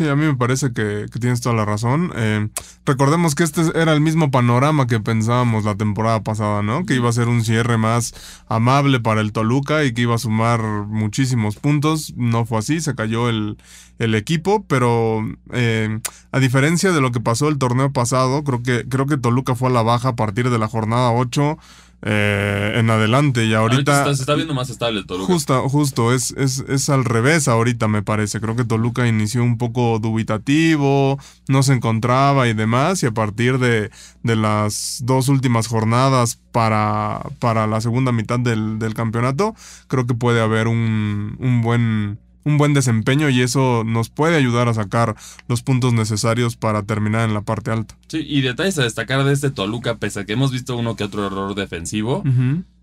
a 0.00 0.16
mí 0.16 0.26
me 0.26 0.36
parece 0.36 0.72
que, 0.72 1.06
tienes 1.20 1.40
toda 1.40 1.54
la 1.54 1.64
razón. 1.64 2.12
Eh, 2.14 2.48
recordemos 2.84 3.34
que 3.34 3.44
este 3.44 3.62
era 3.74 3.92
el 3.92 4.00
mismo 4.00 4.30
panorama 4.30 4.86
que 4.86 5.00
pensábamos 5.00 5.64
la 5.64 5.76
temporada 5.76 6.22
pasada, 6.22 6.62
¿no? 6.62 6.84
Que 6.86 6.94
iba 6.94 7.08
a 7.08 7.12
ser 7.12 7.28
un 7.28 7.44
cierre 7.44 7.78
más 7.78 8.14
amable 8.48 9.00
para 9.00 9.20
el 9.20 9.32
Toluca 9.32 9.84
y 9.84 9.92
que 9.92 10.02
iba 10.02 10.14
a 10.14 10.18
sumar 10.18 10.62
muchísimos 10.62 11.56
puntos. 11.56 12.14
No 12.16 12.44
fue 12.44 12.58
así, 12.58 12.80
se 12.80 12.94
cayó 12.94 13.28
el, 13.28 13.56
el 13.98 14.14
equipo, 14.14 14.64
pero 14.68 15.24
eh, 15.52 16.00
a 16.30 16.38
diferencia 16.38 16.92
de 16.92 17.00
lo 17.00 17.10
que 17.10 17.20
pasó 17.20 17.48
el 17.48 17.58
torneo 17.58 17.92
pasado, 17.92 18.44
creo 18.44 18.62
que, 18.62 18.88
creo 18.88 19.06
que 19.06 19.16
Toluca 19.16 19.54
fue 19.54 19.68
a 19.68 19.72
la 19.72 19.82
baja 19.82 20.10
a 20.10 20.16
partir 20.16 20.50
de 20.50 20.58
la 20.58 20.68
jornada 20.68 21.10
8 21.12 21.58
eh, 22.02 22.74
en 22.76 22.90
adelante. 22.90 23.44
Y 23.44 23.54
ahorita. 23.54 24.04
se 24.14 24.22
está 24.22 24.34
viendo 24.34 24.54
más 24.54 24.70
estable 24.70 25.04
Toluca. 25.04 25.32
Justo, 25.32 25.68
justo, 25.68 26.14
es, 26.14 26.32
es, 26.36 26.64
es, 26.68 26.88
al 26.88 27.04
revés 27.04 27.48
ahorita, 27.48 27.88
me 27.88 28.02
parece. 28.02 28.40
Creo 28.40 28.56
que 28.56 28.64
Toluca 28.64 29.06
inició 29.06 29.42
un 29.42 29.58
poco 29.58 29.98
dubitativo, 29.98 31.18
no 31.48 31.62
se 31.62 31.72
encontraba 31.72 32.48
y 32.48 32.54
demás. 32.54 33.02
Y 33.02 33.06
a 33.06 33.12
partir 33.12 33.58
de, 33.58 33.90
de 34.22 34.36
las 34.36 35.00
dos 35.04 35.28
últimas 35.28 35.66
jornadas 35.66 36.38
para, 36.52 37.20
para 37.38 37.66
la 37.66 37.80
segunda 37.80 38.12
mitad 38.12 38.38
del, 38.38 38.78
del 38.78 38.94
campeonato, 38.94 39.54
creo 39.88 40.06
que 40.06 40.14
puede 40.14 40.40
haber 40.40 40.68
un, 40.68 41.36
un 41.38 41.62
buen 41.62 42.18
un 42.48 42.56
buen 42.58 42.72
desempeño 42.74 43.28
y 43.28 43.42
eso 43.42 43.84
nos 43.84 44.08
puede 44.08 44.36
ayudar 44.36 44.68
a 44.68 44.74
sacar 44.74 45.16
los 45.48 45.62
puntos 45.62 45.92
necesarios 45.92 46.56
para 46.56 46.82
terminar 46.82 47.28
en 47.28 47.34
la 47.34 47.42
parte 47.42 47.70
alta. 47.70 47.96
Sí, 48.08 48.24
y 48.26 48.40
detalles 48.40 48.78
a 48.78 48.84
destacar 48.84 49.22
de 49.24 49.32
este 49.32 49.50
Toluca, 49.50 49.98
pese 49.98 50.20
a 50.20 50.24
que 50.24 50.32
hemos 50.32 50.50
visto 50.50 50.76
uno 50.76 50.96
que 50.96 51.04
otro 51.04 51.26
error 51.26 51.54
defensivo, 51.54 52.24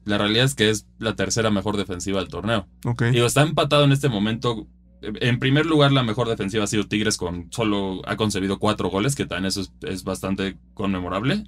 la 0.06 0.20
realidad 0.20 0.46
es 0.46 0.54
que 0.54 0.70
es 0.70 0.86
la 1.00 1.16
tercera 1.16 1.50
mejor 1.50 1.78
defensiva 1.78 2.20
del 2.20 2.30
torneo. 2.30 2.68
Okay. 2.86 3.12
Digo, 3.12 3.26
está 3.26 3.42
empatado 3.42 3.86
en 3.86 3.92
este 3.92 4.08
momento. 4.08 4.68
En 5.02 5.40
primer 5.40 5.66
lugar, 5.66 5.92
la 5.92 6.04
mejor 6.04 6.30
defensiva 6.30 6.64
ha 6.64 6.68
sido 6.68 6.88
Tigres 6.88 7.18
con 7.18 7.48
solo 7.52 8.02
ha 8.08 8.16
concebido 8.16 8.60
cuatro 8.60 8.90
goles, 8.90 9.16
que 9.16 9.26
también 9.26 9.48
eso 9.48 9.66
es, 9.82 10.04
bastante 10.04 10.58
conmemorable. 10.76 11.44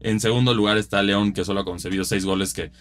En 0.00 0.18
segundo 0.18 0.54
lugar 0.54 0.78
está 0.78 1.02
León, 1.02 1.32
que 1.32 1.44
solo 1.44 1.60
ha 1.60 1.64
concebido 1.64 2.04
seis 2.04 2.24
goles, 2.24 2.54
que 2.54 2.72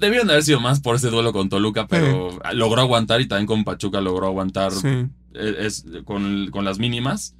Debieron 0.00 0.26
de 0.26 0.34
haber 0.34 0.44
sido 0.44 0.60
más 0.60 0.80
por 0.80 0.96
ese 0.96 1.10
duelo 1.10 1.32
con 1.32 1.48
Toluca, 1.48 1.86
pero 1.86 2.38
logró 2.54 2.80
aguantar 2.82 3.20
y 3.20 3.26
también 3.26 3.46
con 3.46 3.64
Pachuca 3.64 4.00
logró 4.00 4.26
aguantar 4.26 4.72
Sí. 4.72 4.88
eh, 5.34 5.54
es, 5.60 5.84
con, 6.04 6.48
con 6.50 6.64
las 6.64 6.78
mínimas. 6.78 7.34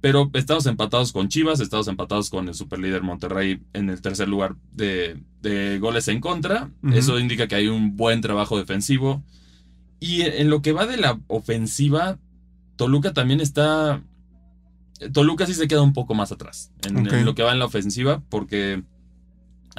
Pero 0.00 0.30
estamos 0.34 0.66
empatados 0.66 1.12
con 1.12 1.28
Chivas, 1.28 1.58
estamos 1.58 1.88
empatados 1.88 2.30
con 2.30 2.46
el 2.48 2.54
superlíder 2.54 3.02
Monterrey 3.02 3.60
en 3.72 3.90
el 3.90 4.00
tercer 4.00 4.28
lugar 4.28 4.54
de, 4.72 5.20
de 5.42 5.78
goles 5.80 6.06
en 6.08 6.20
contra. 6.20 6.70
Eso 6.92 7.18
indica 7.18 7.48
que 7.48 7.56
hay 7.56 7.66
un 7.66 7.96
buen 7.96 8.20
trabajo 8.20 8.56
defensivo. 8.56 9.24
Y 9.98 10.22
en 10.22 10.50
lo 10.50 10.62
que 10.62 10.70
va 10.72 10.86
de 10.86 10.98
la 10.98 11.18
ofensiva, 11.26 12.18
Toluca 12.76 13.12
también 13.12 13.40
está. 13.40 14.00
Toluca 15.12 15.46
sí 15.46 15.54
se 15.54 15.66
queda 15.66 15.82
un 15.82 15.92
poco 15.92 16.14
más 16.14 16.30
atrás 16.32 16.70
en 16.86 17.24
lo 17.24 17.34
que 17.34 17.42
va 17.42 17.52
en 17.52 17.58
la 17.58 17.64
ofensiva, 17.66 18.22
porque 18.28 18.82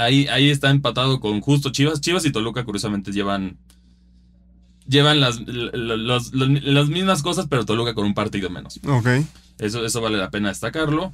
ahí, 0.04 0.28
ahí 0.28 0.50
está 0.50 0.70
empatado 0.70 1.20
con 1.20 1.42
justo 1.42 1.70
Chivas. 1.72 2.02
Chivas 2.02 2.26
y 2.26 2.32
Toluca, 2.32 2.64
curiosamente, 2.66 3.12
llevan. 3.12 3.58
Llevan 4.88 5.20
las, 5.20 5.38
l- 5.38 5.70
l- 5.74 5.98
los- 5.98 6.34
los- 6.34 6.64
las 6.64 6.90
mismas 6.90 7.22
cosas, 7.22 7.46
pero 7.48 7.66
Toluca 7.66 7.94
con 7.94 8.06
un 8.06 8.14
partido 8.16 8.50
menos. 8.50 8.80
Ok. 8.88 9.08
Eso, 9.60 9.86
eso 9.86 10.02
vale 10.02 10.18
la 10.18 10.32
pena 10.32 10.50
destacarlo. 10.50 11.14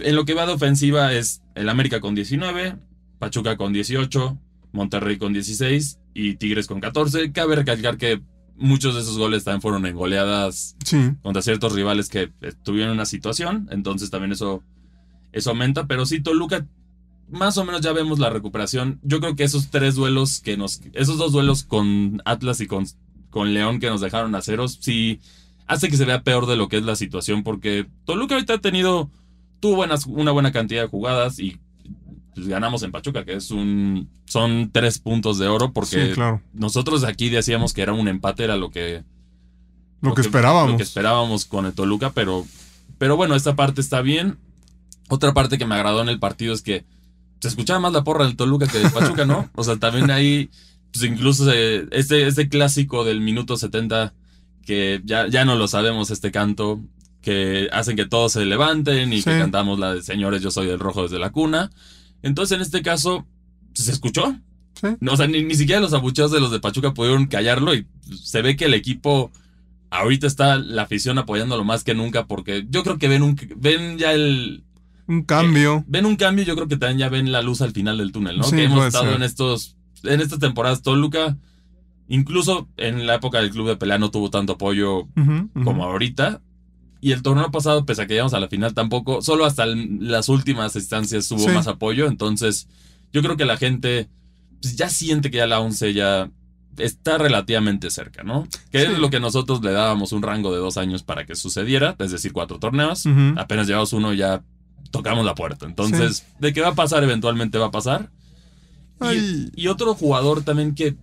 En 0.00 0.16
lo 0.16 0.24
que 0.24 0.34
va 0.34 0.46
de 0.46 0.52
ofensiva 0.54 1.12
es 1.12 1.42
el 1.54 1.68
América 1.68 2.00
con 2.00 2.16
19, 2.16 2.76
Pachuca 3.20 3.56
con 3.56 3.72
18, 3.72 4.36
Monterrey 4.72 5.16
con 5.18 5.32
16 5.32 5.98
y 6.14 6.34
Tigres 6.34 6.66
con 6.66 6.80
14. 6.80 7.30
Cabe 7.30 7.54
recalcar 7.54 7.98
que 7.98 8.20
muchos 8.56 8.96
de 8.96 9.02
esos 9.02 9.16
goles 9.18 9.44
también 9.44 9.62
fueron 9.62 9.86
en 9.86 9.94
goleadas 9.94 10.74
Sí. 10.84 10.98
contra 11.22 11.42
ciertos 11.42 11.72
rivales 11.72 12.08
que 12.08 12.32
tuvieron 12.64 12.92
una 12.94 13.06
situación, 13.06 13.68
entonces 13.70 14.10
también 14.10 14.32
eso, 14.32 14.62
eso 15.32 15.50
aumenta, 15.50 15.86
pero 15.86 16.06
sí, 16.06 16.20
Toluca, 16.20 16.66
más 17.30 17.56
o 17.58 17.64
menos 17.64 17.80
ya 17.80 17.92
vemos 17.92 18.18
la 18.18 18.30
recuperación. 18.30 19.00
Yo 19.02 19.20
creo 19.20 19.36
que 19.36 19.44
esos 19.44 19.70
tres 19.70 19.94
duelos 19.94 20.40
que 20.40 20.56
nos, 20.56 20.80
esos 20.92 21.18
dos 21.18 21.32
duelos 21.32 21.64
con 21.64 22.22
Atlas 22.24 22.60
y 22.60 22.66
con, 22.66 22.86
con 23.30 23.54
León 23.54 23.80
que 23.80 23.88
nos 23.88 24.00
dejaron 24.00 24.34
a 24.34 24.42
ceros, 24.42 24.78
sí 24.80 25.20
hace 25.66 25.88
que 25.88 25.96
se 25.96 26.04
vea 26.04 26.22
peor 26.22 26.46
de 26.46 26.56
lo 26.56 26.68
que 26.68 26.76
es 26.76 26.82
la 26.84 26.96
situación, 26.96 27.42
porque 27.42 27.86
Toluca 28.04 28.34
ahorita 28.34 28.54
ha 28.54 28.58
tenido, 28.58 29.10
tuvo 29.60 29.76
buenas, 29.76 30.06
una 30.06 30.30
buena 30.30 30.52
cantidad 30.52 30.82
de 30.82 30.88
jugadas 30.88 31.38
y 31.38 31.58
pues, 32.34 32.48
ganamos 32.48 32.82
en 32.82 32.92
Pachuca, 32.92 33.24
que 33.24 33.34
es 33.34 33.50
un, 33.50 34.08
son 34.26 34.70
tres 34.72 34.98
puntos 34.98 35.38
de 35.38 35.48
oro, 35.48 35.72
porque 35.72 36.08
Sí, 36.08 36.12
claro. 36.12 36.42
nosotros 36.52 37.04
aquí 37.04 37.30
decíamos 37.30 37.72
que 37.72 37.82
era 37.82 37.92
un 37.92 38.08
empate, 38.08 38.44
era 38.44 38.56
lo 38.56 38.70
que 38.70 39.04
Lo, 40.00 40.14
que, 40.14 40.20
esperábamos. 40.20 40.72
Lo 40.72 40.76
que 40.76 40.82
esperábamos 40.82 41.44
con 41.46 41.66
el 41.66 41.72
Toluca, 41.72 42.10
pero, 42.10 42.44
pero 42.98 43.16
bueno, 43.16 43.34
esta 43.34 43.56
parte 43.56 43.80
está 43.80 44.02
bien. 44.02 44.36
Otra 45.08 45.32
parte 45.34 45.58
que 45.58 45.66
me 45.66 45.74
agradó 45.74 46.02
en 46.02 46.08
el 46.08 46.18
partido 46.18 46.54
es 46.54 46.62
que 46.62 46.84
se 47.40 47.48
escuchaba 47.48 47.80
más 47.80 47.92
la 47.92 48.04
porra 48.04 48.24
del 48.26 48.36
Toluca 48.36 48.66
que 48.66 48.78
del 48.78 48.90
Pachuca, 48.92 49.24
¿no? 49.24 49.50
O 49.56 49.64
sea, 49.64 49.76
también 49.76 50.10
ahí, 50.10 50.50
pues 50.92 51.04
incluso 51.04 51.44
se- 51.50 51.86
este, 51.90 52.26
este 52.26 52.48
clásico 52.48 53.04
del 53.04 53.20
minuto 53.20 53.56
70, 53.56 54.14
que 54.64 55.02
ya, 55.04 55.28
ya 55.28 55.44
no 55.44 55.56
lo 55.56 55.68
sabemos, 55.68 56.10
este 56.10 56.30
canto, 56.30 56.80
que 57.20 57.68
hacen 57.72 57.96
que 57.96 58.06
todos 58.06 58.32
se 58.32 58.44
levanten 58.44 59.12
y 59.12 59.22
que 59.22 59.30
cantamos 59.38 59.78
la 59.78 59.94
de 59.94 60.02
Señores, 60.02 60.42
yo 60.42 60.50
soy 60.50 60.66
del 60.66 60.78
rojo 60.78 61.02
desde 61.02 61.18
la 61.18 61.30
cuna. 61.32 61.70
Entonces, 62.22 62.56
en 62.56 62.62
este 62.62 62.82
caso, 62.82 63.26
se 63.74 63.90
escuchó. 63.92 64.36
Sí. 64.80 64.88
No, 65.00 65.12
o 65.12 65.16
sea, 65.16 65.26
ni, 65.26 65.42
ni 65.44 65.54
siquiera 65.54 65.80
los 65.80 65.92
abucheos 65.94 66.30
de 66.32 66.40
los 66.40 66.50
de 66.50 66.60
Pachuca 66.60 66.92
pudieron 66.94 67.26
callarlo 67.26 67.74
y 67.74 67.86
se 68.22 68.42
ve 68.42 68.56
que 68.56 68.64
el 68.66 68.74
equipo 68.74 69.30
ahorita 69.90 70.26
está 70.26 70.56
la 70.56 70.82
afición 70.82 71.18
apoyándolo 71.18 71.62
más 71.64 71.84
que 71.84 71.94
nunca 71.94 72.26
porque 72.26 72.66
yo 72.68 72.82
creo 72.82 72.98
que 72.98 73.06
ven 73.06 73.22
un 73.22 73.36
ven 73.56 73.96
ya 73.98 74.12
el 74.12 74.63
Un 75.06 75.22
cambio. 75.22 75.84
ven 75.86 76.06
un 76.06 76.16
cambio, 76.16 76.44
yo 76.44 76.54
creo 76.54 76.68
que 76.68 76.76
también 76.76 76.98
ya 76.98 77.08
ven 77.08 77.30
la 77.32 77.42
luz 77.42 77.60
al 77.60 77.72
final 77.72 77.98
del 77.98 78.10
túnel, 78.12 78.38
¿no? 78.38 78.44
Sí, 78.44 78.56
que 78.56 78.64
hemos 78.64 78.86
estado 78.86 79.04
ser. 79.06 79.14
en 79.16 79.22
estos 79.22 79.76
en 80.04 80.20
estas 80.20 80.38
temporadas 80.38 80.82
Toluca 80.82 81.36
incluso 82.08 82.68
en 82.76 83.06
la 83.06 83.14
época 83.14 83.38
del 83.40 83.50
club 83.50 83.66
de 83.68 83.76
pelea 83.76 83.98
no 83.98 84.10
tuvo 84.10 84.30
tanto 84.30 84.54
apoyo 84.54 85.08
como 85.64 85.84
ahorita. 85.84 86.42
Y 87.00 87.12
el 87.12 87.22
torneo 87.22 87.50
pasado, 87.50 87.84
pese 87.84 88.02
a 88.02 88.06
que 88.06 88.14
llegamos 88.14 88.32
a 88.34 88.40
la 88.40 88.48
final, 88.48 88.72
tampoco, 88.74 89.20
solo 89.22 89.44
hasta 89.44 89.64
el- 89.64 89.98
las 90.10 90.28
últimas 90.30 90.74
instancias 90.76 91.30
hubo 91.32 91.38
Sí. 91.40 91.48
más 91.48 91.66
apoyo. 91.66 92.06
Entonces, 92.06 92.66
yo 93.12 93.20
creo 93.22 93.36
que 93.36 93.44
la 93.44 93.56
gente 93.58 94.08
pues, 94.62 94.76
ya 94.76 94.88
siente 94.88 95.30
que 95.30 95.36
ya 95.38 95.46
la 95.46 95.60
11 95.60 95.92
ya 95.92 96.30
está 96.78 97.18
relativamente 97.18 97.90
cerca, 97.90 98.22
¿no? 98.22 98.48
Que 98.70 98.80
Sí. 98.86 98.92
es 98.92 98.98
lo 98.98 99.10
que 99.10 99.20
nosotros 99.20 99.62
le 99.62 99.72
dábamos 99.72 100.12
un 100.12 100.22
rango 100.22 100.50
de 100.52 100.58
dos 100.58 100.76
años 100.78 101.02
para 101.02 101.24
que 101.26 101.36
sucediera, 101.36 101.94
es 101.98 102.10
decir, 102.10 102.32
cuatro 102.32 102.58
torneos. 102.58 103.04
Apenas 103.36 103.66
llevamos 103.66 103.92
uno, 103.92 104.12
ya 104.14 104.42
tocamos 104.90 105.24
la 105.24 105.34
puerta. 105.34 105.66
Entonces, 105.66 106.26
de 106.38 106.52
que 106.52 106.60
va 106.60 106.68
a 106.68 106.74
pasar, 106.74 107.02
eventualmente 107.04 107.58
va 107.58 107.66
a 107.66 107.70
pasar. 107.70 108.10
Y- 109.56 109.66
otro 109.68 109.94
jugador 109.94 110.42
también 110.42 110.74
que 110.74 110.96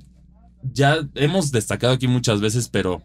ya 0.64 0.98
hemos 1.16 1.52
destacado 1.52 1.94
aquí 1.94 2.08
muchas 2.08 2.42
veces, 2.42 2.70
pero 2.70 3.04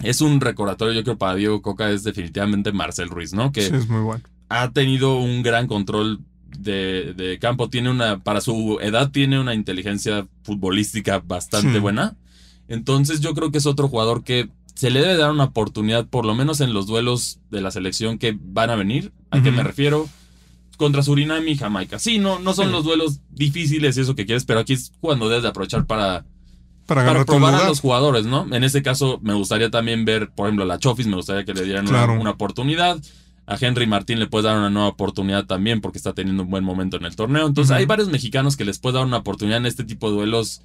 es 0.00 0.20
un 0.20 0.40
recordatorio, 0.40 0.94
yo 0.94 1.04
creo, 1.04 1.18
para 1.18 1.34
Diego 1.34 1.62
Coca, 1.62 1.90
es 1.90 2.02
definitivamente 2.04 2.72
Marcel 2.72 3.08
Ruiz, 3.08 3.32
¿no? 3.32 3.52
Que 3.52 3.62
Sí, 3.62 3.74
es 3.74 3.88
muy 3.88 4.00
bueno. 4.02 4.22
ha 4.48 4.70
tenido 4.72 5.18
un 5.18 5.42
gran 5.42 5.66
control 5.66 6.20
de, 6.58 7.14
de 7.14 7.38
campo, 7.38 7.68
tiene 7.70 7.90
una, 7.90 8.18
para 8.22 8.40
su 8.40 8.78
edad, 8.80 9.10
tiene 9.10 9.38
una 9.40 9.54
inteligencia 9.54 10.26
futbolística 10.42 11.20
bastante 11.20 11.74
Sí. 11.74 11.78
buena. 11.78 12.16
Entonces 12.68 13.20
yo 13.20 13.34
creo 13.34 13.50
que 13.50 13.58
es 13.58 13.66
otro 13.66 13.88
jugador 13.88 14.24
que 14.24 14.50
se 14.74 14.90
le 14.90 15.00
debe 15.00 15.16
dar 15.16 15.30
una 15.30 15.44
oportunidad, 15.44 16.06
por 16.06 16.24
lo 16.24 16.34
menos 16.34 16.60
en 16.60 16.72
los 16.72 16.86
duelos 16.86 17.40
de 17.50 17.60
la 17.60 17.70
selección 17.70 18.18
que 18.18 18.36
van 18.40 18.70
a 18.70 18.76
venir. 18.76 19.12
¿A 19.30 19.42
qué 19.42 19.50
me 19.50 19.62
refiero? 19.62 20.08
Contra 20.76 21.02
Surinam 21.02 21.46
y 21.48 21.56
Jamaica. 21.56 21.98
Sí, 21.98 22.18
no, 22.18 22.38
no 22.38 22.54
son 22.54 22.70
los 22.72 22.84
duelos 22.84 23.20
difíciles 23.30 23.96
y 23.96 24.00
eso 24.00 24.14
que 24.14 24.26
quieres, 24.26 24.44
pero 24.44 24.60
aquí 24.60 24.74
es 24.74 24.92
cuando 25.00 25.28
debes 25.28 25.42
de 25.42 25.48
aprovechar 25.48 25.86
para, 25.86 26.24
Para 26.86 27.04
para 27.04 27.24
probar 27.24 27.54
a 27.56 27.66
los 27.66 27.80
jugadores, 27.80 28.26
¿no? 28.26 28.46
En 28.54 28.62
este 28.64 28.82
caso, 28.82 29.18
me 29.22 29.34
gustaría 29.34 29.70
también 29.70 30.04
ver, 30.04 30.30
por 30.30 30.46
ejemplo, 30.46 30.64
a 30.64 30.68
la 30.68 30.78
Chofis, 30.78 31.06
me 31.06 31.16
gustaría 31.16 31.44
que 31.44 31.52
le 31.52 31.64
dieran 31.64 31.88
una- 31.88 32.04
Claro. 32.04 32.20
una, 32.20 32.30
oportunidad. 32.30 32.98
A 33.46 33.56
Henry 33.60 33.86
Martín 33.86 34.18
le 34.20 34.26
puedes 34.26 34.44
dar 34.44 34.56
una 34.58 34.68
nueva 34.70 34.88
oportunidad 34.88 35.46
también 35.46 35.80
porque 35.80 35.98
está 35.98 36.12
teniendo 36.12 36.42
un 36.44 36.50
buen 36.50 36.62
momento 36.64 36.96
en 36.98 37.06
el 37.06 37.16
torneo. 37.16 37.46
Entonces, 37.46 37.74
hay 37.74 37.86
varios 37.86 38.08
mexicanos 38.10 38.56
que 38.56 38.64
les 38.66 38.78
puedes 38.78 38.94
dar 38.94 39.04
una 39.06 39.16
oportunidad 39.18 39.56
en 39.58 39.66
este 39.66 39.84
tipo 39.84 40.10
de 40.10 40.16
duelos 40.16 40.60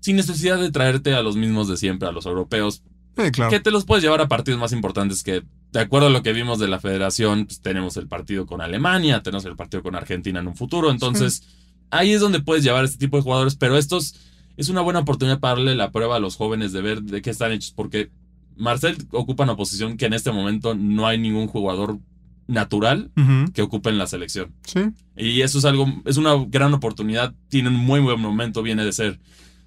sin 0.00 0.16
necesidad 0.16 0.58
de 0.58 0.70
traerte 0.72 1.14
a 1.14 1.22
los 1.22 1.36
mismos 1.36 1.68
de 1.68 1.76
siempre, 1.76 2.08
a 2.08 2.12
los 2.12 2.26
europeos, 2.26 2.82
Sí, 3.16 3.30
claro. 3.30 3.50
que 3.50 3.60
te 3.60 3.70
los 3.70 3.84
puedes 3.84 4.02
llevar 4.02 4.20
a 4.22 4.28
partidos 4.28 4.58
más 4.58 4.72
importantes 4.72 5.22
que, 5.22 5.42
de 5.72 5.80
acuerdo 5.80 6.08
a 6.08 6.10
lo 6.10 6.22
que 6.22 6.32
vimos 6.32 6.58
de 6.58 6.68
la 6.68 6.78
federación, 6.78 7.46
pues, 7.46 7.60
tenemos 7.60 7.96
el 7.96 8.06
partido 8.06 8.46
con 8.46 8.60
Alemania, 8.60 9.22
tenemos 9.22 9.44
el 9.46 9.56
partido 9.56 9.82
con 9.82 9.94
Argentina 9.94 10.40
en 10.40 10.48
un 10.48 10.56
futuro. 10.56 10.90
Entonces, 10.90 11.42
ahí 11.90 12.12
es 12.12 12.20
donde 12.20 12.40
puedes 12.40 12.62
llevar 12.62 12.84
este 12.84 12.98
tipo 12.98 13.16
de 13.16 13.22
jugadores, 13.22 13.56
pero 13.56 13.78
estos 13.78 14.14
es 14.56 14.68
una 14.68 14.82
buena 14.82 15.00
oportunidad 15.00 15.40
para 15.40 15.54
darle 15.54 15.74
la 15.74 15.90
prueba 15.90 16.16
a 16.16 16.20
los 16.20 16.36
jóvenes 16.36 16.72
de 16.72 16.82
ver 16.82 17.02
de 17.02 17.22
qué 17.22 17.30
están 17.30 17.52
hechos, 17.52 17.72
porque 17.74 18.10
Marcel 18.56 18.98
ocupa 19.12 19.44
una 19.44 19.56
posición 19.56 19.96
que 19.96 20.06
en 20.06 20.12
este 20.12 20.30
momento 20.30 20.74
no 20.74 21.06
hay 21.06 21.18
ningún 21.18 21.46
jugador 21.46 21.98
natural 22.46 23.10
que 23.54 23.62
ocupe 23.62 23.88
en 23.88 23.96
la 23.96 24.06
selección. 24.06 24.52
Sí. 24.66 24.80
Y 25.16 25.40
eso 25.40 25.58
es 25.58 25.64
algo, 25.64 25.86
es 26.04 26.18
una 26.18 26.34
gran 26.48 26.74
oportunidad. 26.74 27.34
Tiene 27.48 27.70
un 27.70 27.76
muy 27.76 28.00
buen 28.00 28.20
momento, 28.20 28.62
viene 28.62 28.84
de 28.84 28.92
ser 28.92 29.20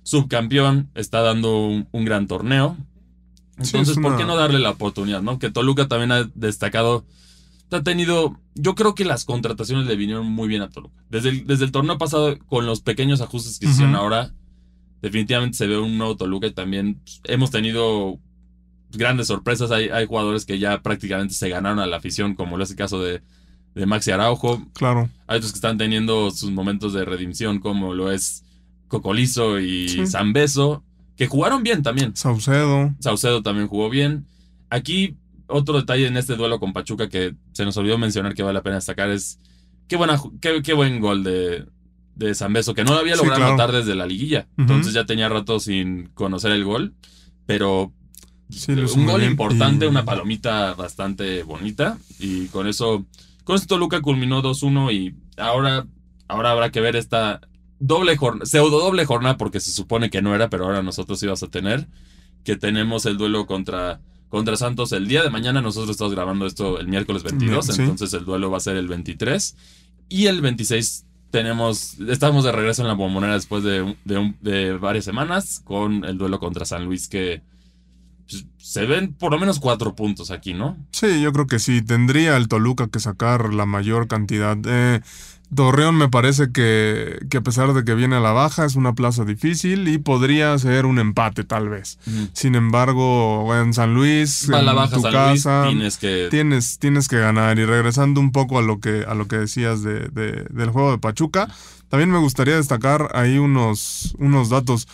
subcampeón, 0.04 0.92
está 0.94 1.22
dando 1.22 1.66
un, 1.66 1.88
un 1.92 2.06
gran 2.06 2.28
torneo. 2.28 2.78
Sí, 3.62 3.78
Entonces, 3.78 3.98
es 3.98 4.04
¿por 4.04 4.18
qué 4.18 4.26
no 4.26 4.36
darle 4.36 4.60
la 4.60 4.72
oportunidad, 4.72 5.22
no? 5.22 5.40
Que 5.40 5.50
Toluca 5.50 5.88
también 5.88 6.12
ha 6.12 6.30
destacado, 6.36 7.06
ha 7.72 7.84
tenido, 7.84 8.38
yo 8.54 8.76
creo 8.76 8.96
que 8.96 9.06
las 9.06 9.24
contrataciones 9.24 9.88
le 9.88 9.96
vinieron 9.96 10.28
muy 10.28 10.48
bien 10.48 10.62
a 10.62 10.70
Toluca. 10.70 11.04
Desde 11.10 11.30
el, 11.30 11.48
desde 11.48 11.66
el 11.66 11.72
torneo 11.72 11.98
pasado, 11.98 12.38
con 12.48 12.66
los 12.66 12.82
pequeños 12.82 13.22
ajustes 13.22 13.60
que 13.60 13.68
se 13.68 13.72
hicieron 13.74 13.96
ahora, 13.96 14.34
definitivamente 15.02 15.58
se 15.58 15.68
ve 15.68 15.78
un 15.78 15.98
nuevo 15.98 16.18
Toluca 16.18 16.48
y 16.48 16.52
también 16.52 16.96
pues, 16.96 17.22
hemos 17.26 17.52
tenido 17.52 18.20
grandes 18.92 19.28
sorpresas. 19.28 19.72
Hay, 19.72 19.90
hay 19.90 20.06
jugadores 20.06 20.46
que 20.46 20.60
ya 20.60 20.82
prácticamente 20.82 21.34
se 21.34 21.50
ganaron 21.50 21.80
a 21.80 21.86
la 21.86 21.98
afición, 21.98 22.36
como 22.36 22.58
lo 22.58 22.64
es 22.64 22.72
el 22.72 22.76
caso 22.76 23.02
de, 23.02 23.22
de 23.74 23.86
Maxi 23.86 24.12
Araujo. 24.12 24.66
Claro. 24.74 25.10
Hay 25.28 25.38
otros 25.38 25.52
que 25.52 25.58
están 25.58 25.78
teniendo 25.78 26.32
sus 26.32 26.52
momentos 26.52 26.94
de 26.94 27.06
redención, 27.06 27.60
como 27.60 27.94
lo 27.94 28.12
es 28.12 28.44
Cocolizo 28.88 29.60
y 29.60 29.90
Sí. 29.90 30.06
Que 31.16 31.28
jugaron 31.28 31.64
bien 31.64 31.82
también. 31.84 32.16
Saucedo. 32.16 32.94
Saucedo 33.00 33.42
también 33.42 33.68
jugó 33.68 33.90
bien. 33.90 34.26
Aquí, 34.70 35.16
otro 35.48 35.78
detalle 35.78 36.08
en 36.08 36.18
este 36.18 36.36
duelo 36.36 36.60
con 36.60 36.74
Pachuca 36.74 37.08
que 37.10 37.36
se 37.54 37.64
nos 37.66 37.78
olvidó 37.78 37.98
mencionar 37.98 38.34
que 38.34 38.44
vale 38.44 38.56
la 38.56 38.64
pena 38.64 38.76
destacar 38.76 39.10
es 39.10 39.40
qué, 39.88 39.96
buena, 39.96 40.20
qué, 40.42 40.62
qué 40.62 40.74
buen 40.74 41.00
gol 41.00 41.24
de, 41.24 41.66
de 42.16 42.36
Zambeso, 42.36 42.74
que 42.74 42.84
no 42.84 42.94
lo 42.94 43.00
había 43.00 43.14
Sí, 43.16 43.20
logrado 43.20 43.40
claro. 43.40 43.54
anotar 43.54 43.72
desde 43.72 43.96
la 43.96 44.06
liguilla. 44.06 44.48
Entonces 44.58 44.94
ya 44.94 45.06
tenía 45.06 45.30
rato 45.30 45.60
sin 45.60 46.08
conocer 46.14 46.52
el 46.52 46.64
gol, 46.66 46.94
pero 47.46 47.94
Sí, 48.50 48.74
un 48.74 49.06
gol 49.06 49.24
importante, 49.24 49.86
Y- 49.86 49.88
una 49.90 50.04
palomita 50.06 50.74
bastante 50.76 51.44
bonita. 51.44 51.98
Y 52.20 52.48
con 52.48 52.68
eso, 52.68 53.06
con 53.44 53.56
esto 53.56 53.78
Luca 53.78 54.02
culminó 54.02 54.42
2-1 54.44 54.92
y 54.94 55.16
ahora, 55.38 55.86
ahora 56.28 56.52
habrá 56.52 56.72
que 56.72 56.82
ver 56.82 56.96
esta 56.96 57.40
doble 57.80 58.18
jornada, 58.18 58.46
pseudo 58.46 58.80
doble 58.80 59.06
jornada, 59.06 59.38
porque 59.38 59.60
se 59.60 59.72
supone 59.72 60.10
que 60.10 60.22
no 60.22 60.34
era, 60.36 60.50
pero 60.50 60.66
ahora 60.66 60.82
nosotros 60.82 61.22
íbamos 61.24 61.44
a 61.44 61.48
tener, 61.48 61.88
que 62.44 62.56
tenemos 62.56 63.06
el 63.06 63.18
duelo 63.18 63.46
contra, 63.46 64.00
contra 64.30 64.56
Santos 64.56 64.92
el 64.92 65.08
día 65.08 65.24
de 65.24 65.30
mañana. 65.30 65.62
Nosotros 65.62 65.92
estamos 65.92 66.14
grabando 66.14 66.46
esto 66.46 66.80
el 66.80 66.88
miércoles 66.88 67.24
22, 67.24 67.66
Sí. 67.66 67.82
entonces 67.82 68.14
el 68.14 68.26
duelo 68.26 68.52
va 68.52 68.58
a 68.58 68.62
ser 68.62 68.76
el 68.78 68.88
23. 68.88 69.56
Y 70.10 70.28
el 70.28 70.42
26 70.42 71.06
tenemos, 71.32 72.00
estamos 72.08 72.44
de 72.44 72.52
regreso 72.52 72.82
en 72.82 72.88
la 72.88 72.94
bombonera 72.94 73.34
después 73.34 73.64
de, 73.64 73.96
de, 74.06 74.74
varias 74.78 75.04
semanas 75.04 75.62
con 75.64 76.06
el 76.06 76.18
duelo 76.18 76.40
contra 76.40 76.66
San 76.66 76.86
Luis 76.86 77.08
que 77.10 77.42
pues, 78.30 78.46
se 78.58 78.86
ven 78.86 79.14
por 79.14 79.32
lo 79.32 79.40
menos 79.40 79.60
cuatro 79.60 79.96
puntos 79.96 80.32
aquí, 80.32 80.54
¿no? 80.54 80.78
Sí, 80.92 81.22
yo 81.22 81.34
creo 81.34 81.48
que 81.48 81.60
sí. 81.60 81.82
Tendría 81.82 82.38
el 82.38 82.48
Toluca 82.48 82.88
que 82.88 83.00
sacar 83.00 83.54
la 83.54 83.66
mayor 83.66 84.08
cantidad. 84.08 84.58
Eh, 84.66 85.02
Torreón 85.56 85.96
me 85.96 86.10
parece 86.10 86.52
que, 86.52 87.20
que, 87.30 87.38
a 87.38 87.42
pesar 87.42 87.74
de 87.74 87.84
que 87.84 87.96
viene 87.96 88.16
a 88.16 88.20
la 88.20 88.32
baja, 88.32 88.66
es 88.66 88.76
una 88.76 88.94
plaza 88.94 89.26
difícil 89.26 89.88
y 89.88 89.98
podría 89.98 90.58
ser 90.58 90.86
un 90.86 91.00
empate 91.00 91.44
tal 91.44 91.70
vez. 91.70 91.98
Sin 92.34 92.56
embargo, 92.56 93.56
en 93.56 93.74
San 93.74 93.94
Luis, 93.94 94.50
en 94.50 94.90
tu 94.92 95.02
casa, 95.02 95.66
tienes, 95.68 95.98
que... 95.98 96.28
Tienes, 96.30 96.78
tienes 96.80 97.08
que 97.08 97.20
ganar. 97.20 97.58
Y 97.58 97.66
regresando 97.66 98.20
un 98.20 98.32
poco 98.32 98.60
a 98.60 98.62
lo 98.62 98.80
que, 98.80 99.06
a 99.08 99.16
lo 99.16 99.28
que 99.28 99.38
decías 99.38 99.82
de, 99.82 100.10
del 100.10 100.70
juego 100.70 100.92
de 100.92 100.98
Pachuca, 100.98 101.48
también 101.90 102.12
me 102.12 102.20
gustaría 102.20 102.56
destacar 102.56 103.12
ahí 103.14 103.38
unos, 103.38 104.16
unos 104.20 104.50
datos 104.50 104.88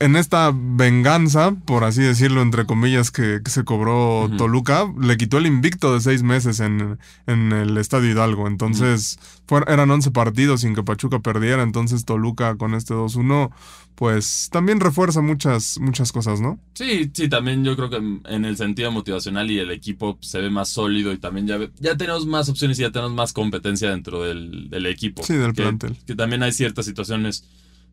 en 0.00 0.16
esta 0.16 0.52
venganza, 0.54 1.54
por 1.64 1.84
así 1.84 2.02
decirlo, 2.02 2.42
entre 2.42 2.66
comillas, 2.66 3.10
que, 3.10 3.40
se 3.46 3.64
cobró 3.64 4.30
Toluca, 4.36 4.92
le 5.00 5.16
quitó 5.16 5.38
el 5.38 5.46
invicto 5.46 5.94
de 5.94 6.00
seis 6.00 6.22
meses 6.22 6.60
en, 6.60 6.98
el 7.26 7.76
Estadio 7.78 8.10
Hidalgo. 8.10 8.46
Entonces, 8.48 9.18
eran 9.66 9.90
11 9.90 10.10
partidos 10.10 10.62
sin 10.62 10.74
que 10.74 10.82
Pachuca 10.82 11.20
perdiera. 11.20 11.62
Entonces, 11.62 12.04
Toluca 12.04 12.56
con 12.56 12.74
este 12.74 12.92
2-1, 12.92 13.50
pues 13.94 14.48
también 14.50 14.80
refuerza 14.80 15.20
muchas, 15.20 15.78
muchas 15.80 16.10
cosas, 16.10 16.40
¿no? 16.40 16.58
Sí, 16.74 17.10
sí, 17.14 17.28
también 17.28 17.64
yo 17.64 17.76
creo 17.76 17.90
que 17.90 17.96
en 17.96 18.44
el 18.44 18.56
sentido 18.56 18.90
motivacional 18.90 19.50
y 19.50 19.58
el 19.58 19.70
equipo 19.70 20.18
se 20.20 20.40
ve 20.40 20.50
más 20.50 20.68
sólido 20.68 21.12
y 21.12 21.18
también 21.18 21.46
ya, 21.46 21.58
ya 21.78 21.96
tenemos 21.96 22.26
más 22.26 22.48
opciones 22.48 22.78
y 22.78 22.82
ya 22.82 22.90
tenemos 22.90 23.14
más 23.14 23.32
competencia 23.32 23.90
dentro 23.90 24.22
del, 24.22 24.86
equipo. 24.86 25.22
Sí, 25.22 25.34
del 25.34 25.54
plantel. 25.54 25.96
Que 26.06 26.14
también 26.14 26.42
hay 26.42 26.52
ciertas 26.52 26.84
situaciones 26.84 27.44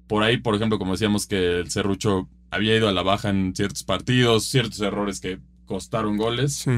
por 0.08 0.24
ahí, 0.24 0.38
por 0.38 0.56
ejemplo, 0.56 0.78
como 0.80 0.94
decíamos 0.94 1.28
que 1.28 1.60
el 1.60 1.72
Cerrucho 1.72 2.30
había 2.50 2.76
ido 2.76 2.90
a 2.90 2.92
la 2.92 3.04
baja 3.04 3.30
en 3.30 3.56
ciertos 3.56 3.84
partidos, 3.84 4.46
ciertos 4.46 4.82
errores 4.82 5.20
que 5.20 5.40
costaron 5.66 6.18
goles. 6.18 6.54
Sí. 6.54 6.72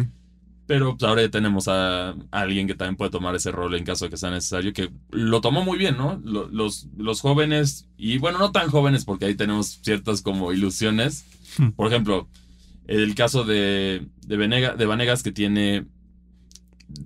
Pero 0.66 0.96
pues, 0.96 1.10
ahora 1.10 1.24
ya 1.24 1.30
tenemos 1.30 1.68
a, 1.68 2.16
alguien 2.32 2.68
que 2.68 2.76
también 2.76 2.96
puede 2.96 3.12
tomar 3.12 3.36
ese 3.36 3.52
rol 3.52 3.76
en 3.76 3.84
caso 3.84 4.06
de 4.06 4.12
que 4.12 4.18
sea 4.18 4.32
necesario, 4.32 4.72
que 4.72 4.92
lo 5.12 5.42
tomó 5.42 5.64
muy 5.64 5.78
bien, 5.78 5.98
¿no? 5.98 6.22
Los, 6.24 6.88
los 6.98 7.22
jóvenes, 7.22 7.90
y 7.98 8.18
bueno, 8.18 8.38
no 8.38 8.52
tan 8.52 8.70
jóvenes 8.70 9.04
porque 9.04 9.26
ahí 9.26 9.36
tenemos 9.36 9.80
ciertas 9.82 10.22
como 10.22 10.54
ilusiones. 10.54 11.26
Hmm. 11.58 11.72
Por 11.72 11.88
ejemplo, 11.88 12.30
el 12.88 13.14
caso 13.16 13.44
de, 13.44 14.08
de, 14.26 14.38
de 14.78 14.86
Vanegas 14.86 15.24
que 15.24 15.32
tiene 15.32 15.86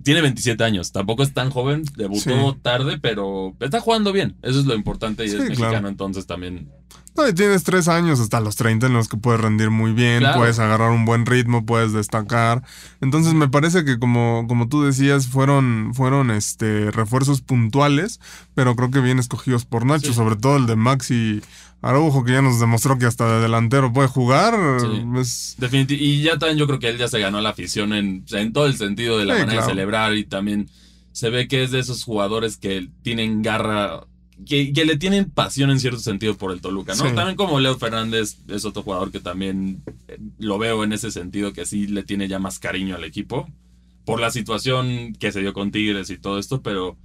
tiene 0.02 0.20
27 0.22 0.62
años, 0.64 0.92
tampoco 0.92 1.22
es 1.22 1.32
tan 1.32 1.50
joven, 1.50 1.84
debutó 1.96 2.56
tarde, 2.60 2.98
pero 3.00 3.54
está 3.60 3.80
jugando 3.80 4.12
bien. 4.12 4.36
Eso 4.42 4.60
es 4.60 4.66
lo 4.66 4.74
importante 4.74 5.24
y 5.24 5.28
es 5.28 5.38
mexicano, 5.40 5.88
entonces 5.88 6.26
también. 6.26 6.70
No, 7.16 7.28
y 7.28 7.32
tienes 7.32 7.64
tres 7.64 7.88
años 7.88 8.20
hasta 8.20 8.40
los 8.40 8.54
30 8.54 8.86
en 8.86 8.92
los 8.92 9.08
que 9.08 9.16
puedes 9.16 9.40
rendir 9.40 9.70
muy 9.70 9.92
bien, 9.92 10.22
puedes 10.36 10.60
agarrar 10.60 10.92
un 10.92 11.04
buen 11.04 11.26
ritmo, 11.26 11.66
puedes 11.66 11.92
destacar. 11.92 12.62
Entonces 13.00 13.34
me 13.34 13.48
parece 13.48 13.84
que 13.84 13.98
como, 13.98 14.46
como 14.46 14.68
tú 14.68 14.84
decías, 14.84 15.26
fueron, 15.26 15.90
fueron 15.94 16.30
este, 16.30 16.92
refuerzos 16.92 17.40
puntuales, 17.40 18.20
pero 18.54 18.76
creo 18.76 18.92
que 18.92 19.00
bien 19.00 19.18
escogidos 19.18 19.64
por 19.64 19.84
Nacho, 19.84 20.12
sobre 20.12 20.36
todo 20.36 20.58
el 20.58 20.66
de 20.66 20.76
Maxi 20.76 21.40
Araujo, 21.82 22.24
que 22.24 22.32
ya 22.32 22.42
nos 22.42 22.60
demostró 22.60 22.98
que 22.98 23.06
hasta 23.06 23.28
de 23.34 23.40
delantero 23.40 23.92
puede 23.92 24.08
jugar. 24.08 24.54
Definitivamente. 25.58 25.94
Y 25.94 26.22
ya 26.22 26.38
también 26.38 26.58
yo 26.58 26.66
creo 26.66 26.78
que 26.78 26.88
él 26.88 26.98
ya 26.98 27.08
se 27.08 27.18
ganó 27.18 27.40
la 27.40 27.50
afición 27.50 27.92
en, 27.94 28.24
en 28.30 28.52
todo 28.52 28.66
el 28.66 28.76
sentido 28.76 29.18
de 29.18 29.24
la 29.24 29.34
manera 29.38 29.62
de 29.62 29.68
celebrar 29.68 30.14
y 30.14 30.24
también 30.24 30.68
se 31.12 31.30
ve 31.30 31.48
que 31.48 31.64
es 31.64 31.72
de 31.72 31.80
esos 31.80 32.04
jugadores 32.04 32.56
que 32.56 32.88
tienen 33.02 33.42
garra, 33.42 34.06
que, 34.46 34.72
que, 34.72 34.84
le 34.84 34.96
tienen 34.96 35.30
pasión 35.30 35.70
en 35.70 35.80
cierto 35.80 36.00
sentido 36.00 36.36
por 36.36 36.52
el 36.52 36.60
Toluca, 36.60 36.94
¿no? 36.94 37.04
También 37.14 37.36
como 37.36 37.60
Leo 37.60 37.78
Fernández 37.78 38.38
es 38.48 38.64
otro 38.64 38.82
jugador 38.82 39.10
que 39.10 39.20
también 39.20 39.82
eh, 40.06 40.18
lo 40.38 40.58
veo 40.58 40.84
en 40.84 40.92
ese 40.92 41.10
sentido, 41.10 41.52
que 41.52 41.66
sí 41.66 41.86
le 41.86 42.02
tiene 42.02 42.28
ya 42.28 42.38
más 42.38 42.58
cariño 42.58 42.96
al 42.96 43.04
equipo, 43.04 43.48
por 44.04 44.20
la 44.20 44.30
situación 44.30 45.14
que 45.18 45.32
se 45.32 45.40
dio 45.40 45.52
con 45.52 45.70
Tigres 45.70 46.10
y 46.10 46.18
todo 46.18 46.38
esto, 46.38 46.62
pero 46.62 46.96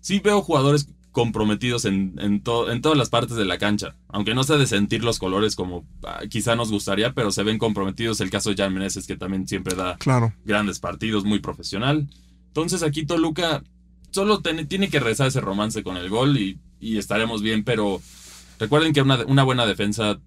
sí 0.00 0.20
veo 0.20 0.42
jugadores 0.42 0.88
comprometidos 1.12 1.84
en, 1.84 2.14
en, 2.18 2.42
en 2.42 2.82
todas 2.82 2.98
las 2.98 3.10
partes 3.10 3.36
de 3.36 3.44
la 3.44 3.58
cancha. 3.58 3.94
Aunque 4.08 4.34
no 4.34 4.44
sea 4.44 4.56
de 4.56 4.66
sentir 4.66 5.04
los 5.04 5.18
colores 5.18 5.54
como 5.54 5.86
ah, 6.04 6.22
quizá 6.28 6.56
nos 6.56 6.70
gustaría, 6.70 7.12
pero 7.12 7.30
se 7.30 7.42
ven 7.42 7.58
comprometidos. 7.58 8.20
El 8.20 8.30
caso 8.30 8.50
de 8.50 8.56
Jan 8.56 8.72
Meneses, 8.72 9.06
que 9.06 9.16
también 9.16 9.46
siempre 9.46 9.76
da 9.76 9.98
grandes 10.44 10.80
partidos, 10.80 11.24
muy 11.24 11.38
profesional. 11.38 12.08
Entonces 12.48 12.82
aquí 12.82 13.04
Toluca 13.04 13.62
solo 14.10 14.40
tiene 14.40 14.88
que 14.88 15.00
rezar 15.00 15.28
ese 15.28 15.40
romance 15.40 15.82
con 15.82 15.96
el 15.96 16.08
gol 16.08 16.38
y, 16.38 16.58
estaremos 16.98 17.42
bien, 17.42 17.64
pero 17.64 18.00
recuerden 18.58 18.92
que 18.92 19.02
una, 19.02 19.24
una 19.26 19.42
buena 19.44 19.66
defensa 19.66 20.20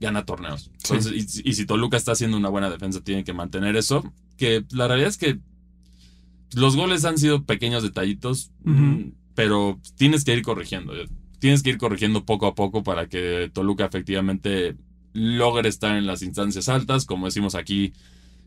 gana 0.00 0.24
torneos. 0.24 0.70
Entonces, 0.82 1.42
y, 1.44 1.52
si 1.52 1.66
Toluca 1.66 1.96
está 1.96 2.12
haciendo 2.12 2.36
una 2.36 2.48
buena 2.48 2.70
defensa, 2.70 3.00
tiene 3.00 3.24
que 3.24 3.32
mantener 3.32 3.76
eso. 3.76 4.04
Que 4.36 4.64
la 4.72 4.88
realidad 4.88 5.10
es 5.10 5.18
que 5.18 5.38
los 6.54 6.76
goles 6.76 7.04
han 7.04 7.18
sido 7.18 7.44
pequeños 7.44 7.82
detallitos 7.82 8.50
pero 9.34 9.80
tienes 9.96 10.24
que 10.24 10.32
ir 10.32 10.42
corrigiendo. 10.42 10.92
Tienes 11.38 11.62
que 11.62 11.70
ir 11.70 11.78
corrigiendo 11.78 12.24
poco 12.24 12.46
a 12.46 12.54
poco 12.54 12.82
para 12.82 13.08
que 13.08 13.50
Toluca 13.52 13.84
efectivamente 13.84 14.76
logre 15.12 15.68
estar 15.68 15.96
en 15.96 16.06
las 16.06 16.22
instancias 16.22 16.68
altas. 16.68 17.04
Como 17.04 17.26
decimos 17.26 17.54
aquí, 17.54 17.92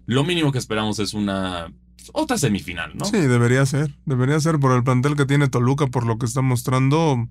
lo 0.06 0.24
mínimo 0.24 0.52
que 0.52 0.58
esperamos 0.58 1.00
es 1.00 1.14
una 1.14 1.72
otra 2.14 2.38
semifinal, 2.38 2.96
¿no? 2.96 3.06
Sí, 3.06 3.18
debería 3.18 3.66
ser. 3.66 3.94
Debería 4.06 4.40
ser 4.40 4.60
por 4.60 4.72
el 4.72 4.84
plantel 4.84 5.16
que 5.16 5.26
tiene 5.26 5.48
Toluca, 5.48 5.88
por 5.88 6.06
lo 6.06 6.18
que 6.18 6.26
está 6.26 6.42
mostrando. 6.42 7.28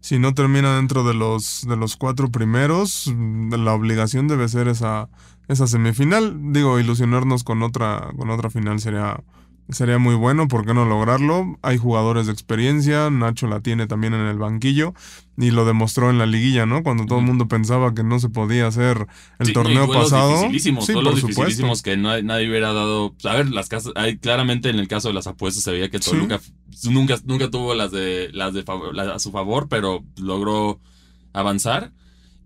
Si 0.00 0.18
no 0.18 0.34
termina 0.34 0.76
dentro 0.76 1.04
de 1.04 1.14
los, 1.14 1.66
de 1.68 1.76
los 1.76 1.96
cuatro 1.96 2.30
primeros, 2.30 3.12
la 3.50 3.74
obligación 3.74 4.28
debe 4.28 4.48
ser 4.48 4.68
esa, 4.68 5.08
esa 5.48 5.66
semifinal. 5.66 6.52
Digo, 6.52 6.80
ilusionarnos 6.80 7.44
con 7.44 7.62
otra, 7.62 8.10
con 8.16 8.30
otra 8.30 8.48
final 8.48 8.80
sería 8.80 9.22
Sería 9.72 9.98
muy 9.98 10.14
bueno, 10.14 10.48
¿por 10.48 10.66
qué 10.66 10.74
no 10.74 10.84
lograrlo? 10.84 11.58
Hay 11.62 11.78
jugadores 11.78 12.26
de 12.26 12.32
experiencia, 12.32 13.10
Nacho 13.10 13.46
la 13.46 13.60
tiene 13.60 13.86
también 13.86 14.14
en 14.14 14.26
el 14.26 14.38
banquillo 14.38 14.94
y 15.36 15.50
lo 15.50 15.64
demostró 15.64 16.10
en 16.10 16.18
la 16.18 16.26
liguilla, 16.26 16.66
¿no? 16.66 16.82
Cuando 16.82 17.06
todo 17.06 17.18
el 17.20 17.24
mundo 17.24 17.48
pensaba 17.48 17.94
que 17.94 18.02
no 18.02 18.18
se 18.18 18.28
podía 18.28 18.66
hacer 18.66 19.06
el 19.38 19.52
torneo 19.52 19.90
pasado. 19.90 20.48
sí, 20.58 20.72
por 20.72 20.84
supuesto. 21.18 21.72
que 21.82 21.96
nadie, 21.96 22.48
hubiera 22.48 22.72
dado. 22.72 23.14
A 23.24 23.34
ver, 23.34 23.50
las 23.50 23.68
casas, 23.68 23.92
hay, 23.96 24.18
claramente 24.18 24.68
en 24.68 24.78
el 24.78 24.88
caso 24.88 25.08
de 25.08 25.14
las 25.14 25.26
apuestas 25.26 25.62
se 25.62 25.72
veía 25.72 25.88
que 25.88 25.98
Toluca 25.98 26.40
nunca, 26.88 27.18
nunca 27.24 27.50
tuvo 27.50 27.74
las 27.74 27.90
de 27.90 28.30
las 28.32 28.54
de 28.54 28.64
a 28.66 29.18
su 29.18 29.30
favor, 29.30 29.68
pero 29.68 30.04
logró 30.16 30.80
avanzar. 31.32 31.92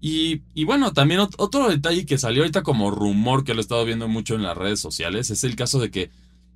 Y, 0.01 0.43
y, 0.53 0.65
bueno, 0.65 0.93
también 0.93 1.21
otro 1.21 1.69
detalle 1.71 2.05
que 2.05 2.19
salió 2.19 2.43
ahorita 2.43 2.63
como 2.63 2.91
rumor 2.91 3.43
que 3.43 3.55
lo 3.55 3.61
he 3.61 3.63
estado 3.63 3.87
viendo 3.87 4.07
mucho 4.07 4.35
en 4.35 4.43
las 4.43 4.57
redes 4.57 4.79
sociales 4.79 5.31
es 5.31 5.45
el 5.45 5.57
caso 5.57 5.81
de 5.81 5.91
que 5.91 6.11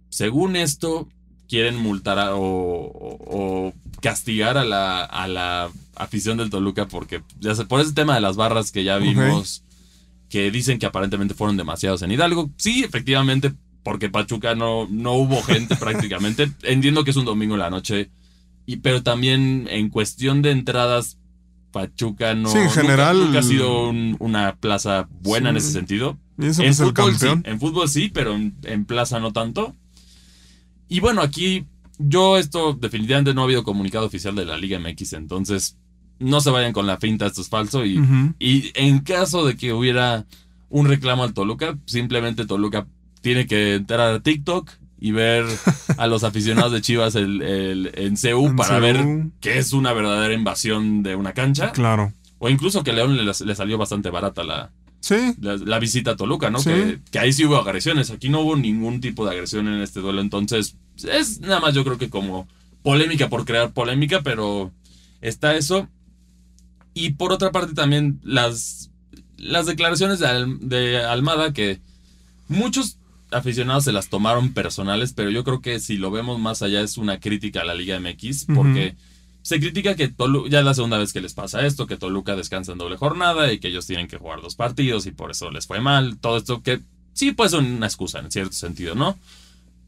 según 0.08 0.56
esto, 0.56 1.08
quieren 1.48 1.76
multar 1.76 2.30
o, 2.32 3.72
castigar 4.00 4.56
a 4.58 4.64
la, 4.64 5.04
a 5.04 5.26
la 5.26 5.70
afición 5.96 6.38
del 6.38 6.50
Toluca 6.50 6.86
porque, 6.86 7.22
ya 7.40 7.54
sé, 7.54 7.64
por 7.64 7.80
ese 7.80 7.92
tema 7.92 8.14
de 8.14 8.20
las 8.20 8.36
barras 8.36 8.70
que 8.70 8.84
ya 8.84 8.98
vimos, 8.98 9.64
que 10.28 10.50
dicen 10.50 10.78
que 10.78 10.86
aparentemente 10.86 11.34
fueron 11.34 11.56
demasiados 11.56 12.02
en 12.02 12.12
Hidalgo. 12.12 12.50
Sí, 12.56 12.84
efectivamente, 12.84 13.54
porque 13.82 14.08
Pachuca 14.08 14.54
no, 14.54 14.86
no 14.88 15.14
hubo 15.14 15.42
gente 15.42 15.74
prácticamente. 15.80 16.52
Entiendo 16.62 17.02
que 17.02 17.10
es 17.10 17.16
un 17.16 17.24
domingo 17.24 17.54
en 17.54 17.60
la 17.60 17.70
noche, 17.70 18.10
y, 18.66 18.76
pero 18.76 19.02
también 19.02 19.66
en 19.70 19.88
cuestión 19.88 20.42
de 20.42 20.52
entradas, 20.52 21.18
Pachuca 21.72 22.34
no 22.34 22.54
en 22.54 22.70
general, 22.70 23.18
nunca, 23.18 23.40
ha 23.40 23.42
sido 23.42 23.88
una 24.18 24.56
plaza 24.56 25.08
buena 25.22 25.50
en 25.50 25.56
ese 25.56 25.72
sentido. 25.72 26.18
en, 26.38 26.74
fútbol, 26.74 27.18
Sí, 27.18 27.26
en 27.44 27.58
fútbol 27.58 27.88
sí, 27.88 28.10
pero 28.12 28.34
en 28.36 28.84
plaza 28.84 29.18
no 29.18 29.32
tanto. 29.32 29.74
Y 30.88 31.00
bueno, 31.00 31.22
aquí 31.22 31.66
yo 31.98 32.38
esto 32.38 32.72
definitivamente 32.72 33.34
no 33.34 33.42
ha 33.42 33.44
habido 33.44 33.64
comunicado 33.64 34.06
oficial 34.06 34.34
de 34.34 34.44
la 34.44 34.56
Liga 34.56 34.78
MX, 34.78 35.14
entonces 35.14 35.76
no 36.18 36.40
se 36.40 36.50
vayan 36.50 36.72
con 36.72 36.86
la 36.86 36.98
finta, 36.98 37.26
esto 37.26 37.42
es 37.42 37.48
falso. 37.48 37.84
Y, 37.84 38.00
y 38.38 38.70
en 38.74 39.00
caso 39.00 39.46
de 39.46 39.56
que 39.56 39.72
hubiera 39.72 40.26
un 40.68 40.86
reclamo 40.86 41.24
al 41.24 41.34
Toluca, 41.34 41.78
simplemente 41.86 42.46
Toluca 42.46 42.86
tiene 43.20 43.46
que 43.46 43.74
entrar 43.74 44.00
a 44.00 44.20
TikTok 44.20 44.70
y 45.00 45.12
ver 45.12 45.44
a 45.96 46.06
los 46.06 46.24
aficionados 46.24 46.72
de 46.72 46.80
Chivas 46.80 47.14
el, 47.14 47.92
en 47.94 48.16
CEU 48.16 48.56
para 48.56 48.78
ver 48.80 49.04
que 49.40 49.58
es 49.58 49.72
una 49.72 49.92
verdadera 49.92 50.34
invasión 50.34 51.02
de 51.02 51.14
una 51.14 51.32
cancha. 51.32 51.72
Claro. 51.72 52.12
O 52.38 52.48
incluso 52.48 52.82
que 52.82 52.92
León 52.92 53.16
le, 53.16 53.24
le 53.24 53.54
salió 53.54 53.78
bastante 53.78 54.10
barata 54.10 54.44
la, 54.44 54.70
Sí. 55.00 55.34
La, 55.40 55.78
visita 55.78 56.12
a 56.12 56.16
Toluca, 56.16 56.50
¿no? 56.50 56.58
Que, 56.62 57.18
ahí 57.18 57.32
sí 57.32 57.44
hubo 57.44 57.56
agresiones. 57.56 58.10
Aquí 58.10 58.28
no 58.28 58.40
hubo 58.40 58.56
ningún 58.56 59.00
tipo 59.00 59.24
de 59.24 59.32
agresión 59.32 59.68
en 59.68 59.80
este 59.80 60.00
duelo. 60.00 60.20
Entonces, 60.20 60.76
es 61.04 61.40
nada 61.40 61.60
más 61.60 61.74
yo 61.74 61.84
creo 61.84 61.98
que 61.98 62.10
como 62.10 62.48
polémica 62.82 63.28
por 63.28 63.44
crear 63.44 63.72
polémica, 63.72 64.22
pero 64.22 64.72
está 65.20 65.56
eso. 65.56 65.88
Y 66.94 67.10
por 67.10 67.32
otra 67.32 67.52
parte 67.52 67.74
también 67.74 68.20
las, 68.22 68.90
las 69.36 69.66
declaraciones 69.66 70.18
de, 70.18 70.56
de 70.60 71.04
Almada 71.04 71.52
que 71.52 71.80
muchos 72.48 72.98
aficionados 73.30 73.84
se 73.84 73.92
las 73.92 74.08
tomaron 74.08 74.52
personales, 74.52 75.12
pero 75.12 75.30
yo 75.30 75.44
creo 75.44 75.60
que 75.60 75.80
si 75.80 75.96
lo 75.96 76.10
vemos 76.10 76.38
más 76.40 76.62
allá 76.62 76.80
es 76.80 76.96
una 76.96 77.20
crítica 77.20 77.60
a 77.60 77.64
la 77.64 77.74
Liga 77.74 78.00
MX, 78.00 78.46
porque 78.54 78.96
se 79.48 79.58
critica 79.60 79.96
que 79.96 80.08
Toluca, 80.08 80.50
ya 80.50 80.58
es 80.58 80.64
la 80.66 80.74
segunda 80.74 80.98
vez 80.98 81.14
que 81.14 81.22
les 81.22 81.32
pasa 81.32 81.64
esto, 81.64 81.86
que 81.86 81.96
Toluca 81.96 82.36
descansa 82.36 82.72
en 82.72 82.76
doble 82.76 82.98
jornada 82.98 83.50
y 83.50 83.58
que 83.58 83.68
ellos 83.68 83.86
tienen 83.86 84.06
que 84.06 84.18
jugar 84.18 84.42
dos 84.42 84.56
partidos 84.56 85.06
y 85.06 85.10
por 85.10 85.30
eso 85.30 85.50
les 85.50 85.66
fue 85.66 85.80
mal. 85.80 86.18
Todo 86.18 86.36
esto 86.36 86.62
que 86.62 86.82
sí 87.14 87.32
puede 87.32 87.48
ser 87.48 87.60
una 87.60 87.86
excusa 87.86 88.18
en 88.18 88.30
cierto 88.30 88.52
sentido, 88.52 88.94
¿no? 88.94 89.18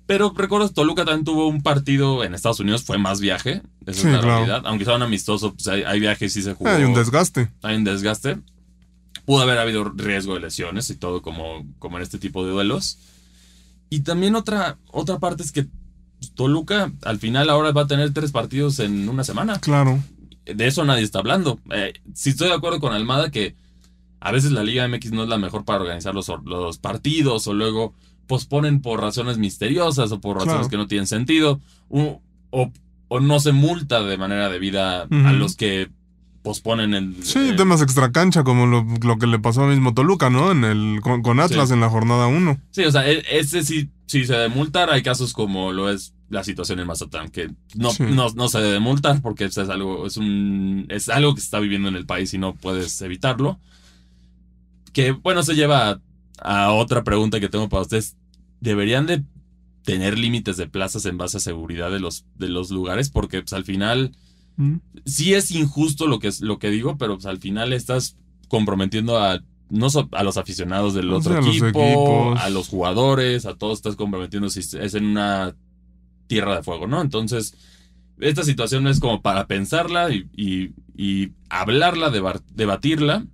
Pero 0.07 0.33
recuerdo, 0.35 0.71
Toluca 0.71 1.05
también 1.05 1.27
tuvo 1.27 1.47
un 1.47 1.63
partido 1.63 2.25
en 2.25 2.33
Estados 2.35 2.59
Unidos, 2.61 2.85
fue 2.85 2.97
más 2.97 3.21
viaje, 3.21 3.61
esa 3.85 4.01
Sí, 4.01 4.07
es 4.09 4.15
la 4.15 4.21
claro. 4.21 4.29
realidad. 4.37 4.63
Aunque 4.65 4.87
sea 4.87 4.97
un 4.97 5.03
amistoso, 5.03 5.53
pues 5.53 5.69
hay, 5.69 5.83
hay 5.83 6.01
viajes 6.01 6.35
y 6.35 6.41
sí 6.41 6.43
se 6.43 6.55
jugó. 6.55 6.71
Hay 6.71 6.85
un 6.85 6.95
desgaste. 6.95 7.51
hay 7.61 7.77
un 7.77 7.85
desgaste. 7.85 8.39
Pudo 9.27 9.43
haber 9.43 9.59
habido 9.59 9.85
riesgo 9.91 10.33
de 10.33 10.41
lesiones 10.41 10.89
y 10.89 10.97
todo 10.97 11.21
como, 11.21 11.67
como 11.79 11.99
en 11.99 12.03
este 12.03 12.19
tipo 12.19 12.47
de 12.47 12.53
duelos. 12.53 12.97
Y 13.91 14.01
también 14.01 14.37
otra, 14.37 14.79
otra 14.91 15.19
parte 15.19 15.43
es 15.43 15.53
que 15.53 15.67
Toluca 16.35 16.93
al 17.05 17.19
final 17.19 17.51
ahora 17.51 17.73
va 17.73 17.83
a 17.83 17.87
tener 17.87 18.13
tres 18.13 18.33
partidos 18.33 18.79
en 18.79 19.09
una 19.09 19.25
semana. 19.25 19.59
Claro. 19.61 19.99
De 20.45 20.67
eso 20.67 20.85
nadie 20.85 21.03
está 21.05 21.19
hablando. 21.21 21.61
Eh, 21.71 21.93
sí 22.15 22.31
estoy 22.31 22.49
de 22.49 22.55
acuerdo 22.55 22.81
con 22.81 22.93
Almada 22.93 23.31
que 23.31 23.55
a 24.21 24.33
veces 24.33 24.53
la 24.53 24.63
Liga 24.63 24.87
MX 24.89 25.13
no 25.13 25.23
es 25.23 25.29
la 25.29 25.39
mejor 25.39 25.65
para 25.65 25.81
organizar 25.81 26.15
los, 26.15 26.31
los 26.45 26.79
partidos 26.79 27.47
o 27.47 27.55
luego 27.55 27.95
posponen 28.27 28.81
por 28.83 29.01
razones 29.01 29.39
misteriosas 29.39 30.13
o 30.13 30.21
por 30.21 30.37
razones 30.37 30.55
Claro. 30.57 30.69
que 30.71 30.77
no 30.77 30.87
tienen 30.87 31.07
sentido 31.07 31.61
o, 31.89 32.21
o- 32.51 32.73
o 33.09 33.19
no 33.21 33.41
se 33.41 33.51
multa 33.53 34.03
de 34.05 34.17
manera 34.19 34.49
debida 34.49 35.03
a 35.03 35.33
los 35.33 35.57
que 35.57 35.91
posponen 36.43 36.95
el... 36.95 37.23
Sí, 37.25 37.39
el- 37.51 37.57
temas 37.57 37.83
extracancha, 37.83 38.45
como 38.45 38.67
lo, 38.67 38.87
lo 39.03 39.19
que 39.19 39.27
le 39.27 39.39
pasó 39.39 39.65
a 39.65 39.69
mismo 39.69 39.95
Toluca, 39.95 40.31
¿no? 40.31 40.51
En 40.53 40.65
el, 40.65 41.01
con, 41.03 41.23
con 41.23 41.41
Atlas 41.41 41.69
Sí. 41.69 41.75
en 41.75 41.81
la 41.81 41.89
jornada 41.91 42.27
1. 42.29 42.59
Sí, 42.71 42.85
o 42.85 42.91
sea, 42.93 43.09
e- 43.11 43.23
ese 43.31 43.63
sí, 43.63 43.91
sí 44.07 44.25
se 44.25 44.33
debe 44.33 44.49
multar. 44.49 44.91
Hay 44.91 45.03
casos 45.03 45.33
como 45.33 45.73
lo 45.73 45.91
es 45.91 46.15
la 46.29 46.45
situación 46.45 46.79
en 46.81 46.87
Mazatán, 46.87 47.29
que 47.31 47.51
no, 47.75 47.91
Sí. 47.91 48.05
no, 48.05 48.29
no 48.31 48.49
se 48.49 48.61
debe 48.61 48.79
multar 48.81 49.21
porque 49.21 49.45
es 49.47 49.59
algo, 49.59 50.07
es 50.07 50.17
un, 50.17 50.87
es 50.89 51.09
algo 51.09 51.35
que 51.35 51.41
se 51.41 51.47
está 51.47 51.59
viviendo 51.61 51.89
en 51.89 51.97
el 51.97 52.07
país 52.07 52.33
y 52.35 52.39
no 52.39 52.55
puedes 52.55 53.01
evitarlo. 53.03 53.59
Que 54.93 55.13
bueno, 55.13 55.43
se 55.43 55.55
lleva 55.55 56.01
a, 56.41 56.65
a 56.65 56.73
otra 56.73 57.05
pregunta 57.05 57.41
que 57.41 57.49
tengo 57.49 57.69
para 57.69 57.83
ustedes. 57.83 58.17
¿Deberían 58.61 59.07
de 59.07 59.23
tener 59.85 60.19
límites 60.19 60.57
de 60.57 60.67
plazas 60.69 61.07
en 61.07 61.17
base 61.17 61.39
a 61.39 61.41
seguridad 61.41 61.91
de 61.91 62.01
los, 62.01 62.25
de 62.37 62.49
los 62.49 62.71
lugares? 62.71 63.09
Porque 63.11 63.41
pues, 63.41 63.53
al 63.53 63.65
final 63.65 64.13
Mm. 64.63 64.77
sí 65.07 65.33
es 65.35 65.51
injusto 65.53 66.07
lo 66.07 66.19
que, 66.19 66.29
es, 66.29 66.41
lo 66.43 66.59
que 66.59 66.69
digo, 66.71 66.99
pero 66.99 67.15
pues, 67.15 67.25
al 67.27 67.39
final 67.39 67.73
estás 67.73 68.17
comprometiendo 68.49 69.19
a, 69.19 69.41
no 69.71 69.89
so- 69.89 70.09
a 70.13 70.23
los 70.23 70.37
aficionados 70.37 70.93
del 70.95 71.11
O 71.11 71.17
otro 71.17 71.33
sea, 71.33 71.39
a 71.41 71.45
los 71.45 71.55
equipo, 71.57 72.35
a 72.39 72.51
los 72.51 72.69
jugadores, 72.69 73.47
a 73.47 73.55
todos 73.55 73.79
estás 73.79 73.97
comprometiendo 73.97 74.51
si 74.51 74.61
es 74.61 74.95
en 74.95 75.07
una 75.07 75.55
tierra 76.27 76.57
de 76.57 76.63
fuego, 76.63 76.87
¿no? 76.87 77.01
Entonces, 77.01 77.55
esta 78.19 78.43
situación 78.45 78.87
es 78.87 79.01
como 79.01 79.23
para 79.23 79.47
pensarla 79.47 80.13
y, 80.13 80.29
y- 80.37 80.75
y 80.97 81.33
hablarla, 81.49 82.11
deba- 82.11 82.43
debatirla, 82.55 83.25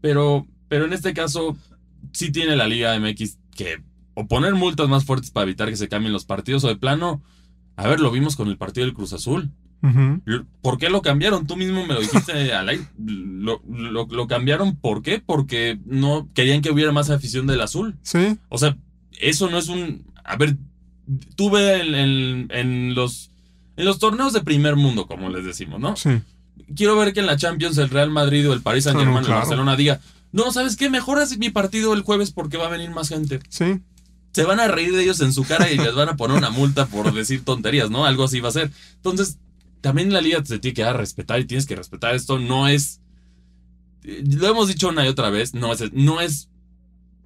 pero, 0.00 0.46
pero 0.68 0.84
en 0.84 0.92
este 0.92 1.14
caso 1.14 1.56
sí 2.12 2.30
tiene 2.32 2.56
la 2.56 2.66
Liga 2.66 2.94
MX 2.98 3.38
que 3.54 3.82
o 4.14 4.26
poner 4.26 4.54
multas 4.54 4.88
más 4.88 5.04
fuertes 5.04 5.30
para 5.30 5.44
evitar 5.44 5.68
que 5.70 5.76
se 5.76 5.88
cambien 5.88 6.12
los 6.12 6.24
partidos 6.26 6.64
o 6.64 6.68
de 6.68 6.76
plano, 6.76 7.22
a 7.76 7.88
ver, 7.88 8.00
lo 8.00 8.10
vimos 8.10 8.36
con 8.36 8.48
el 8.48 8.58
partido 8.58 8.84
del 8.84 8.94
Cruz 8.94 9.12
Azul. 9.14 9.50
¿Por 10.62 10.78
qué 10.78 10.88
lo 10.90 11.02
cambiaron? 11.02 11.46
Tú 11.46 11.56
mismo 11.56 11.84
me 11.86 11.94
lo 11.94 12.00
dijiste. 12.00 12.32
Lo, 12.98 13.60
lo- 13.68 14.06
lo 14.06 14.26
cambiaron, 14.28 14.76
¿por 14.76 15.02
qué? 15.02 15.20
Porque 15.24 15.78
no 15.84 16.28
querían 16.34 16.62
que 16.62 16.70
hubiera 16.70 16.92
más 16.92 17.10
afición 17.10 17.46
del 17.48 17.60
azul. 17.60 17.96
Sí, 18.02 18.38
O 18.48 18.58
sea, 18.58 18.76
eso 19.20 19.50
no 19.50 19.58
es 19.58 19.68
un. 19.68 20.04
A 20.24 20.36
ver, 20.36 20.56
tuve 21.36 21.80
en, 21.80 21.94
en- 21.94 22.48
en 22.50 22.94
los. 22.94 23.30
En 23.76 23.86
los 23.86 23.98
torneos 23.98 24.32
de 24.34 24.42
primer 24.42 24.76
mundo, 24.76 25.06
como 25.06 25.30
les 25.30 25.44
decimos, 25.44 25.80
¿no? 25.80 25.96
sí. 25.96 26.10
Quiero 26.76 26.96
ver 26.96 27.12
que 27.12 27.20
en 27.20 27.26
la 27.26 27.36
Champions 27.36 27.76
el 27.78 27.88
Real 27.90 28.10
Madrid 28.10 28.48
o 28.48 28.52
el 28.52 28.60
Paris 28.62 28.84
Saint 28.84 28.98
Germain 28.98 29.18
o 29.18 29.20
no, 29.22 29.26
el. 29.26 29.32
Barcelona 29.40 29.76
diga, 29.76 30.00
no, 30.30 30.52
¿sabes 30.52 30.76
qué? 30.76 30.88
Mejor 30.90 31.18
haz 31.18 31.36
mi 31.38 31.50
partido 31.50 31.92
el 31.94 32.02
jueves 32.02 32.30
porque 32.30 32.56
va 32.56 32.66
a 32.66 32.70
venir 32.70 32.90
más 32.90 33.08
gente. 33.08 33.40
Sí. 33.48 33.80
Se 34.32 34.44
van 34.44 34.60
a 34.60 34.68
reír 34.68 34.94
de 34.94 35.02
ellos 35.02 35.20
en 35.20 35.32
su 35.32 35.44
cara 35.44 35.70
y 35.70 35.76
les 35.76 35.94
van 35.94 36.08
a 36.08 36.16
poner 36.16 36.36
una 36.38 36.48
multa 36.50 36.86
por 36.86 37.12
decir 37.12 37.44
tonterías, 37.44 37.90
¿no? 37.90 38.06
Algo 38.06 38.24
así 38.24 38.40
va 38.40 38.48
a 38.48 38.52
ser. 38.52 38.70
Entonces, 38.96 39.38
también 39.82 40.10
la 40.12 40.22
liga 40.22 40.42
se 40.44 40.58
tiene 40.58 40.74
que 40.74 40.82
dar 40.82 40.94
a 40.94 40.98
respetar 40.98 41.38
y 41.40 41.44
tienes 41.44 41.66
que 41.66 41.76
respetar 41.76 42.14
esto. 42.14 42.38
No 42.38 42.68
es. 42.68 43.00
eh, 44.04 44.24
Lo 44.26 44.48
hemos 44.48 44.68
dicho 44.68 44.88
una 44.88 45.04
y 45.04 45.08
otra 45.08 45.28
vez, 45.28 45.52
no 45.52 45.72
es, 45.72 45.92
no 45.92 46.20
es 46.22 46.48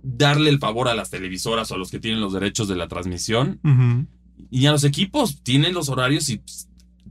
darle 0.03 0.51
el 0.51 0.59
favor 0.59 0.89
a 0.89 0.95
las 0.95 1.11
televisoras 1.11 1.71
o 1.71 1.75
a 1.75 1.79
los 1.79 1.91
que 1.91 2.01
tienen 2.01 2.21
los 2.21 2.33
derechos 2.33 2.67
de 2.69 2.77
la 2.77 2.89
transmisión 2.89 3.61
y 4.51 4.67
a 4.67 4.73
los 4.73 4.83
equipos. 4.85 5.43
Tienen 5.43 5.73
los 5.75 5.89
horarios 5.89 6.29
y 6.29 6.41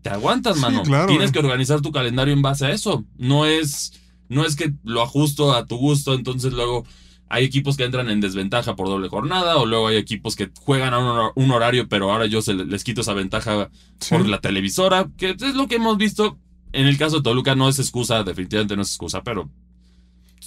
te 0.01 0.09
aguantas, 0.09 0.55
Sí, 0.57 0.61
mano. 0.61 0.83
claro. 0.83 1.07
Tienes 1.07 1.31
que 1.31 1.39
organizar 1.39 1.81
tu 1.81 1.91
calendario 1.91 2.33
en 2.33 2.41
base 2.41 2.65
a 2.65 2.71
eso. 2.71 3.05
No 3.17 3.45
es, 3.45 3.93
no 4.29 4.45
es 4.45 4.55
que 4.55 4.73
lo 4.83 5.01
ajusto 5.01 5.53
a 5.53 5.65
tu 5.65 5.77
gusto, 5.77 6.13
entonces 6.13 6.53
luego 6.53 6.85
hay 7.29 7.43
equipos 7.45 7.75
que 7.77 7.83
entran 7.83 8.09
en 8.09 8.21
desventaja 8.21 8.75
por 8.75 8.87
doble 8.87 9.09
jornada, 9.09 9.57
o 9.57 9.65
luego 9.65 9.87
hay 9.87 9.97
equipos 9.97 10.35
que 10.35 10.49
juegan 10.61 10.93
a 10.93 10.99
un, 10.99 11.05
hor- 11.05 11.31
un 11.35 11.51
horario, 11.51 11.87
pero 11.89 12.11
ahora 12.11 12.25
yo 12.27 12.41
se 12.41 12.53
le- 12.53 12.65
les 12.65 12.83
quito 12.83 13.01
esa 13.01 13.13
ventaja 13.13 13.69
Sí. 13.99 14.13
por 14.15 14.27
la 14.27 14.39
televisora, 14.41 15.07
que 15.17 15.31
es 15.31 15.55
lo 15.55 15.67
que 15.67 15.75
hemos 15.75 15.97
visto. 15.97 16.37
En 16.71 16.87
el 16.87 16.97
caso 16.97 17.17
de 17.17 17.23
Toluca 17.23 17.55
no 17.55 17.67
es 17.69 17.79
excusa, 17.79 18.23
definitivamente 18.23 18.75
no 18.75 18.81
es 18.83 18.89
excusa, 18.89 19.23
pero 19.23 19.49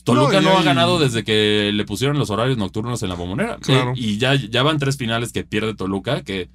Toluca 0.05 0.41
No, 0.41 0.57
ha 0.57 0.63
ganado 0.63 0.99
desde 0.99 1.25
que 1.25 1.71
le 1.75 1.85
pusieron 1.85 2.19
los 2.19 2.31
horarios 2.31 2.57
nocturnos 2.59 3.03
en 3.03 3.09
la 3.09 3.15
bombonera. 3.17 3.57
Claro. 3.59 3.91
Eh, 3.91 3.95
y 3.97 4.19
ya, 4.19 4.35
ya 4.35 4.63
van 4.63 4.79
tres 4.79 4.97
finales 4.97 5.33
que 5.33 5.45
pierde 5.45 5.75
Toluca, 5.75 6.23
que 6.23 6.49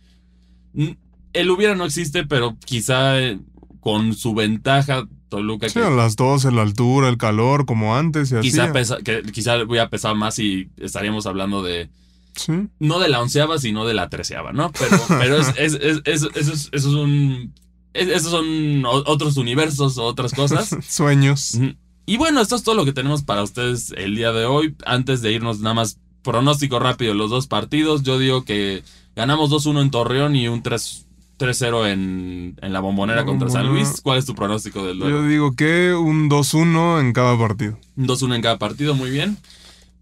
el 1.33 1.49
hubiera 1.51 1.75
no 1.75 1.85
existe, 1.85 2.25
pero 2.25 2.57
quizá 2.65 3.19
eh, 3.19 3.39
con 3.79 4.13
su 4.15 4.33
ventaja 4.33 5.07
Toluca 5.33 5.67
Sí, 5.67 5.79
que 5.79 5.85
a 5.85 5.89
las 5.89 6.15
12, 6.15 6.51
la 6.51 6.61
altura, 6.61 7.09
el 7.09 7.17
calor, 7.17 7.65
como 7.65 7.95
antes 7.95 8.31
y 8.31 8.35
así. 8.35 8.49
quizá, 8.51 8.71
pesa, 8.71 8.97
que 9.03 9.23
quizá 9.23 9.57
hubiera 9.63 9.89
pesado 9.89 10.13
más 10.13 10.37
y 10.37 10.69
estaríamos 10.77 11.25
hablando 11.25 11.63
de 11.63 11.89
Sí. 12.35 12.51
no 12.79 12.99
de 12.99 13.09
la 13.09 13.19
onceava, 13.19 13.57
sino 13.57 13.83
de 13.87 13.95
la 13.95 14.09
treceava, 14.09 14.53
¿no? 14.53 14.71
Pero, 14.71 14.97
pero 15.07 15.37
es, 15.37 15.47
es- 15.57 15.73
es- 15.73 16.01
es- 16.05 16.21
eso, 16.23 16.29
es, 16.35 16.47
eso 16.71 16.71
es 16.71 16.85
un. 16.85 17.51
es- 17.93 18.09
esos 18.09 18.29
son 18.29 18.83
otros 18.85 19.37
universos 19.37 19.97
o 19.97 20.03
otras 20.03 20.33
cosas. 20.33 20.69
Sueños. 20.87 21.57
Y 22.05 22.17
bueno, 22.17 22.39
esto 22.41 22.55
es 22.55 22.61
todo 22.63 22.75
lo 22.75 22.85
que 22.85 22.93
tenemos 22.93 23.23
para 23.23 23.41
ustedes 23.41 23.91
el 23.97 24.15
día 24.15 24.31
de 24.31 24.45
hoy. 24.45 24.75
Antes 24.85 25.21
de 25.23 25.31
irnos, 25.31 25.59
nada 25.61 25.73
más 25.73 25.97
pronóstico 26.21 26.77
rápido: 26.77 27.15
los 27.15 27.31
dos 27.31 27.47
partidos. 27.47 28.03
Yo 28.03 28.19
digo 28.19 28.45
que 28.45 28.83
ganamos 29.15 29.49
2-1 29.49 29.81
en 29.81 29.89
Torreón 29.89 30.35
y 30.35 30.47
un 30.47 30.61
3 30.61 31.07
3-0 31.43 31.91
en, 31.91 32.55
en 32.61 32.73
la 32.73 32.79
bombonera 32.79 33.21
La 33.21 33.25
contra 33.25 33.49
San. 33.49 33.67
Luis. 33.67 33.99
¿Cuál 34.01 34.19
es 34.19 34.25
tu 34.25 34.33
pronóstico 34.35 34.85
del 34.85 34.97
Yo 34.99 35.05
duelo? 35.09 35.27
digo 35.27 35.55
que 35.55 35.93
un 35.93 36.29
2-1 36.29 37.01
en 37.01 37.13
cada 37.13 37.37
partido. 37.37 37.77
2-1 37.97 38.35
en 38.35 38.41
cada 38.41 38.57
partido, 38.57 38.95
muy 38.95 39.09
bien. 39.09 39.37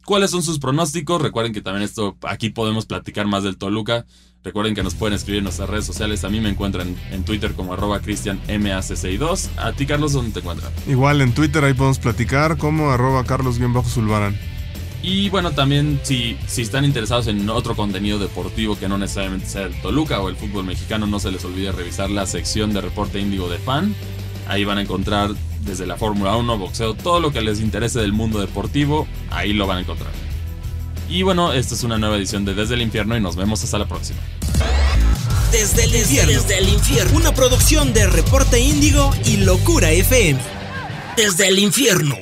¿Cuáles 0.06 0.32
son 0.32 0.44
sus 0.44 0.60
pronósticos? 0.60 1.22
Recuerden 1.22 1.54
que 1.54 1.62
también 1.62 1.84
esto, 1.84 2.18
aquí 2.24 2.50
podemos 2.50 2.86
platicar 2.86 3.28
más 3.28 3.44
del 3.44 3.58
Toluca. 3.58 4.06
Recuerden 4.44 4.74
que 4.74 4.82
nos 4.82 4.96
pueden 4.96 5.14
escribir 5.16 5.38
en 5.40 5.44
nuestras 5.44 5.70
redes 5.70 5.86
sociales. 5.86 6.24
A 6.24 6.30
mí 6.30 6.42
me 6.42 6.50
encuentran 6.50 6.96
en 7.12 7.24
Twitter 7.24 7.54
como 7.54 7.74
arroba 7.74 8.02
cristianmac62. 8.02 9.50
A 9.58 9.74
ti, 9.74 9.86
Carlos, 9.86 10.14
¿dónde 10.14 10.32
te 10.32 10.40
encuentran? 10.40 10.72
Igual 10.88 11.22
en 11.22 11.34
Twitter 11.34 11.64
ahí 11.64 11.74
podemos 11.76 12.00
platicar 12.00 12.58
como 12.58 12.90
arroba 12.92 13.24
carlos-zulbarán. 13.24 14.36
Y 15.04 15.30
bueno, 15.30 15.52
también 15.52 16.00
si, 16.04 16.38
si 16.48 16.62
están 16.62 16.86
interesados 16.86 17.28
en 17.28 17.50
otro 17.50 17.76
contenido 17.76 18.20
deportivo 18.20 18.78
que 18.78 18.88
no 18.88 18.98
necesariamente 18.98 19.48
sea 19.48 19.64
el 19.64 19.82
Toluca 19.82 20.22
o 20.22 20.30
el 20.30 20.36
fútbol 20.36 20.66
mexicano, 20.66 21.08
no 21.08 21.20
se 21.20 21.32
les 21.32 21.44
olvide 21.44 21.72
revisar 21.72 22.10
la 22.12 22.28
sección 22.28 22.72
de 22.74 22.82
reporte 22.82 23.20
índigo 23.20 23.50
de 23.50 23.58
fan. 23.58 23.96
Ahí 24.48 24.64
van 24.64 24.78
a 24.78 24.82
encontrar 24.82 25.32
desde 25.66 25.88
la 25.88 25.98
Fórmula 25.98 26.36
1, 26.36 26.58
boxeo, 26.58 26.94
todo 26.94 27.20
lo 27.20 27.32
que 27.32 27.42
les 27.42 27.60
interese 27.60 28.00
del 28.00 28.14
mundo 28.14 28.40
deportivo, 28.40 29.08
ahí 29.30 29.54
lo 29.54 29.68
van 29.68 29.78
a 29.78 29.82
encontrar. 29.82 30.12
Y 31.10 31.24
bueno, 31.24 31.52
esta 31.54 31.76
es 31.76 31.84
una 31.84 31.98
nueva 31.98 32.18
edición 32.18 32.46
de 32.46 32.54
Desde 32.54 32.76
el 32.76 32.82
Infierno 32.82 33.18
y 33.18 33.22
nos 33.22 33.36
vemos 33.36 33.64
hasta 33.64 33.78
la 33.78 33.88
próxima. 33.88 34.20
Desde 35.52 35.84
el 35.84 35.96
infierno. 35.96 36.32
Desde 36.32 36.58
el 36.60 36.70
infierno. 36.70 37.18
Una 37.18 37.34
producción 37.34 37.94
de 37.94 38.08
Reporte 38.08 38.60
Índigo 38.60 39.12
y 39.26 39.38
Locura 39.38 39.92
FM. 39.92 40.40
Desde 41.18 41.50
el 41.50 41.60
infierno. 41.60 42.16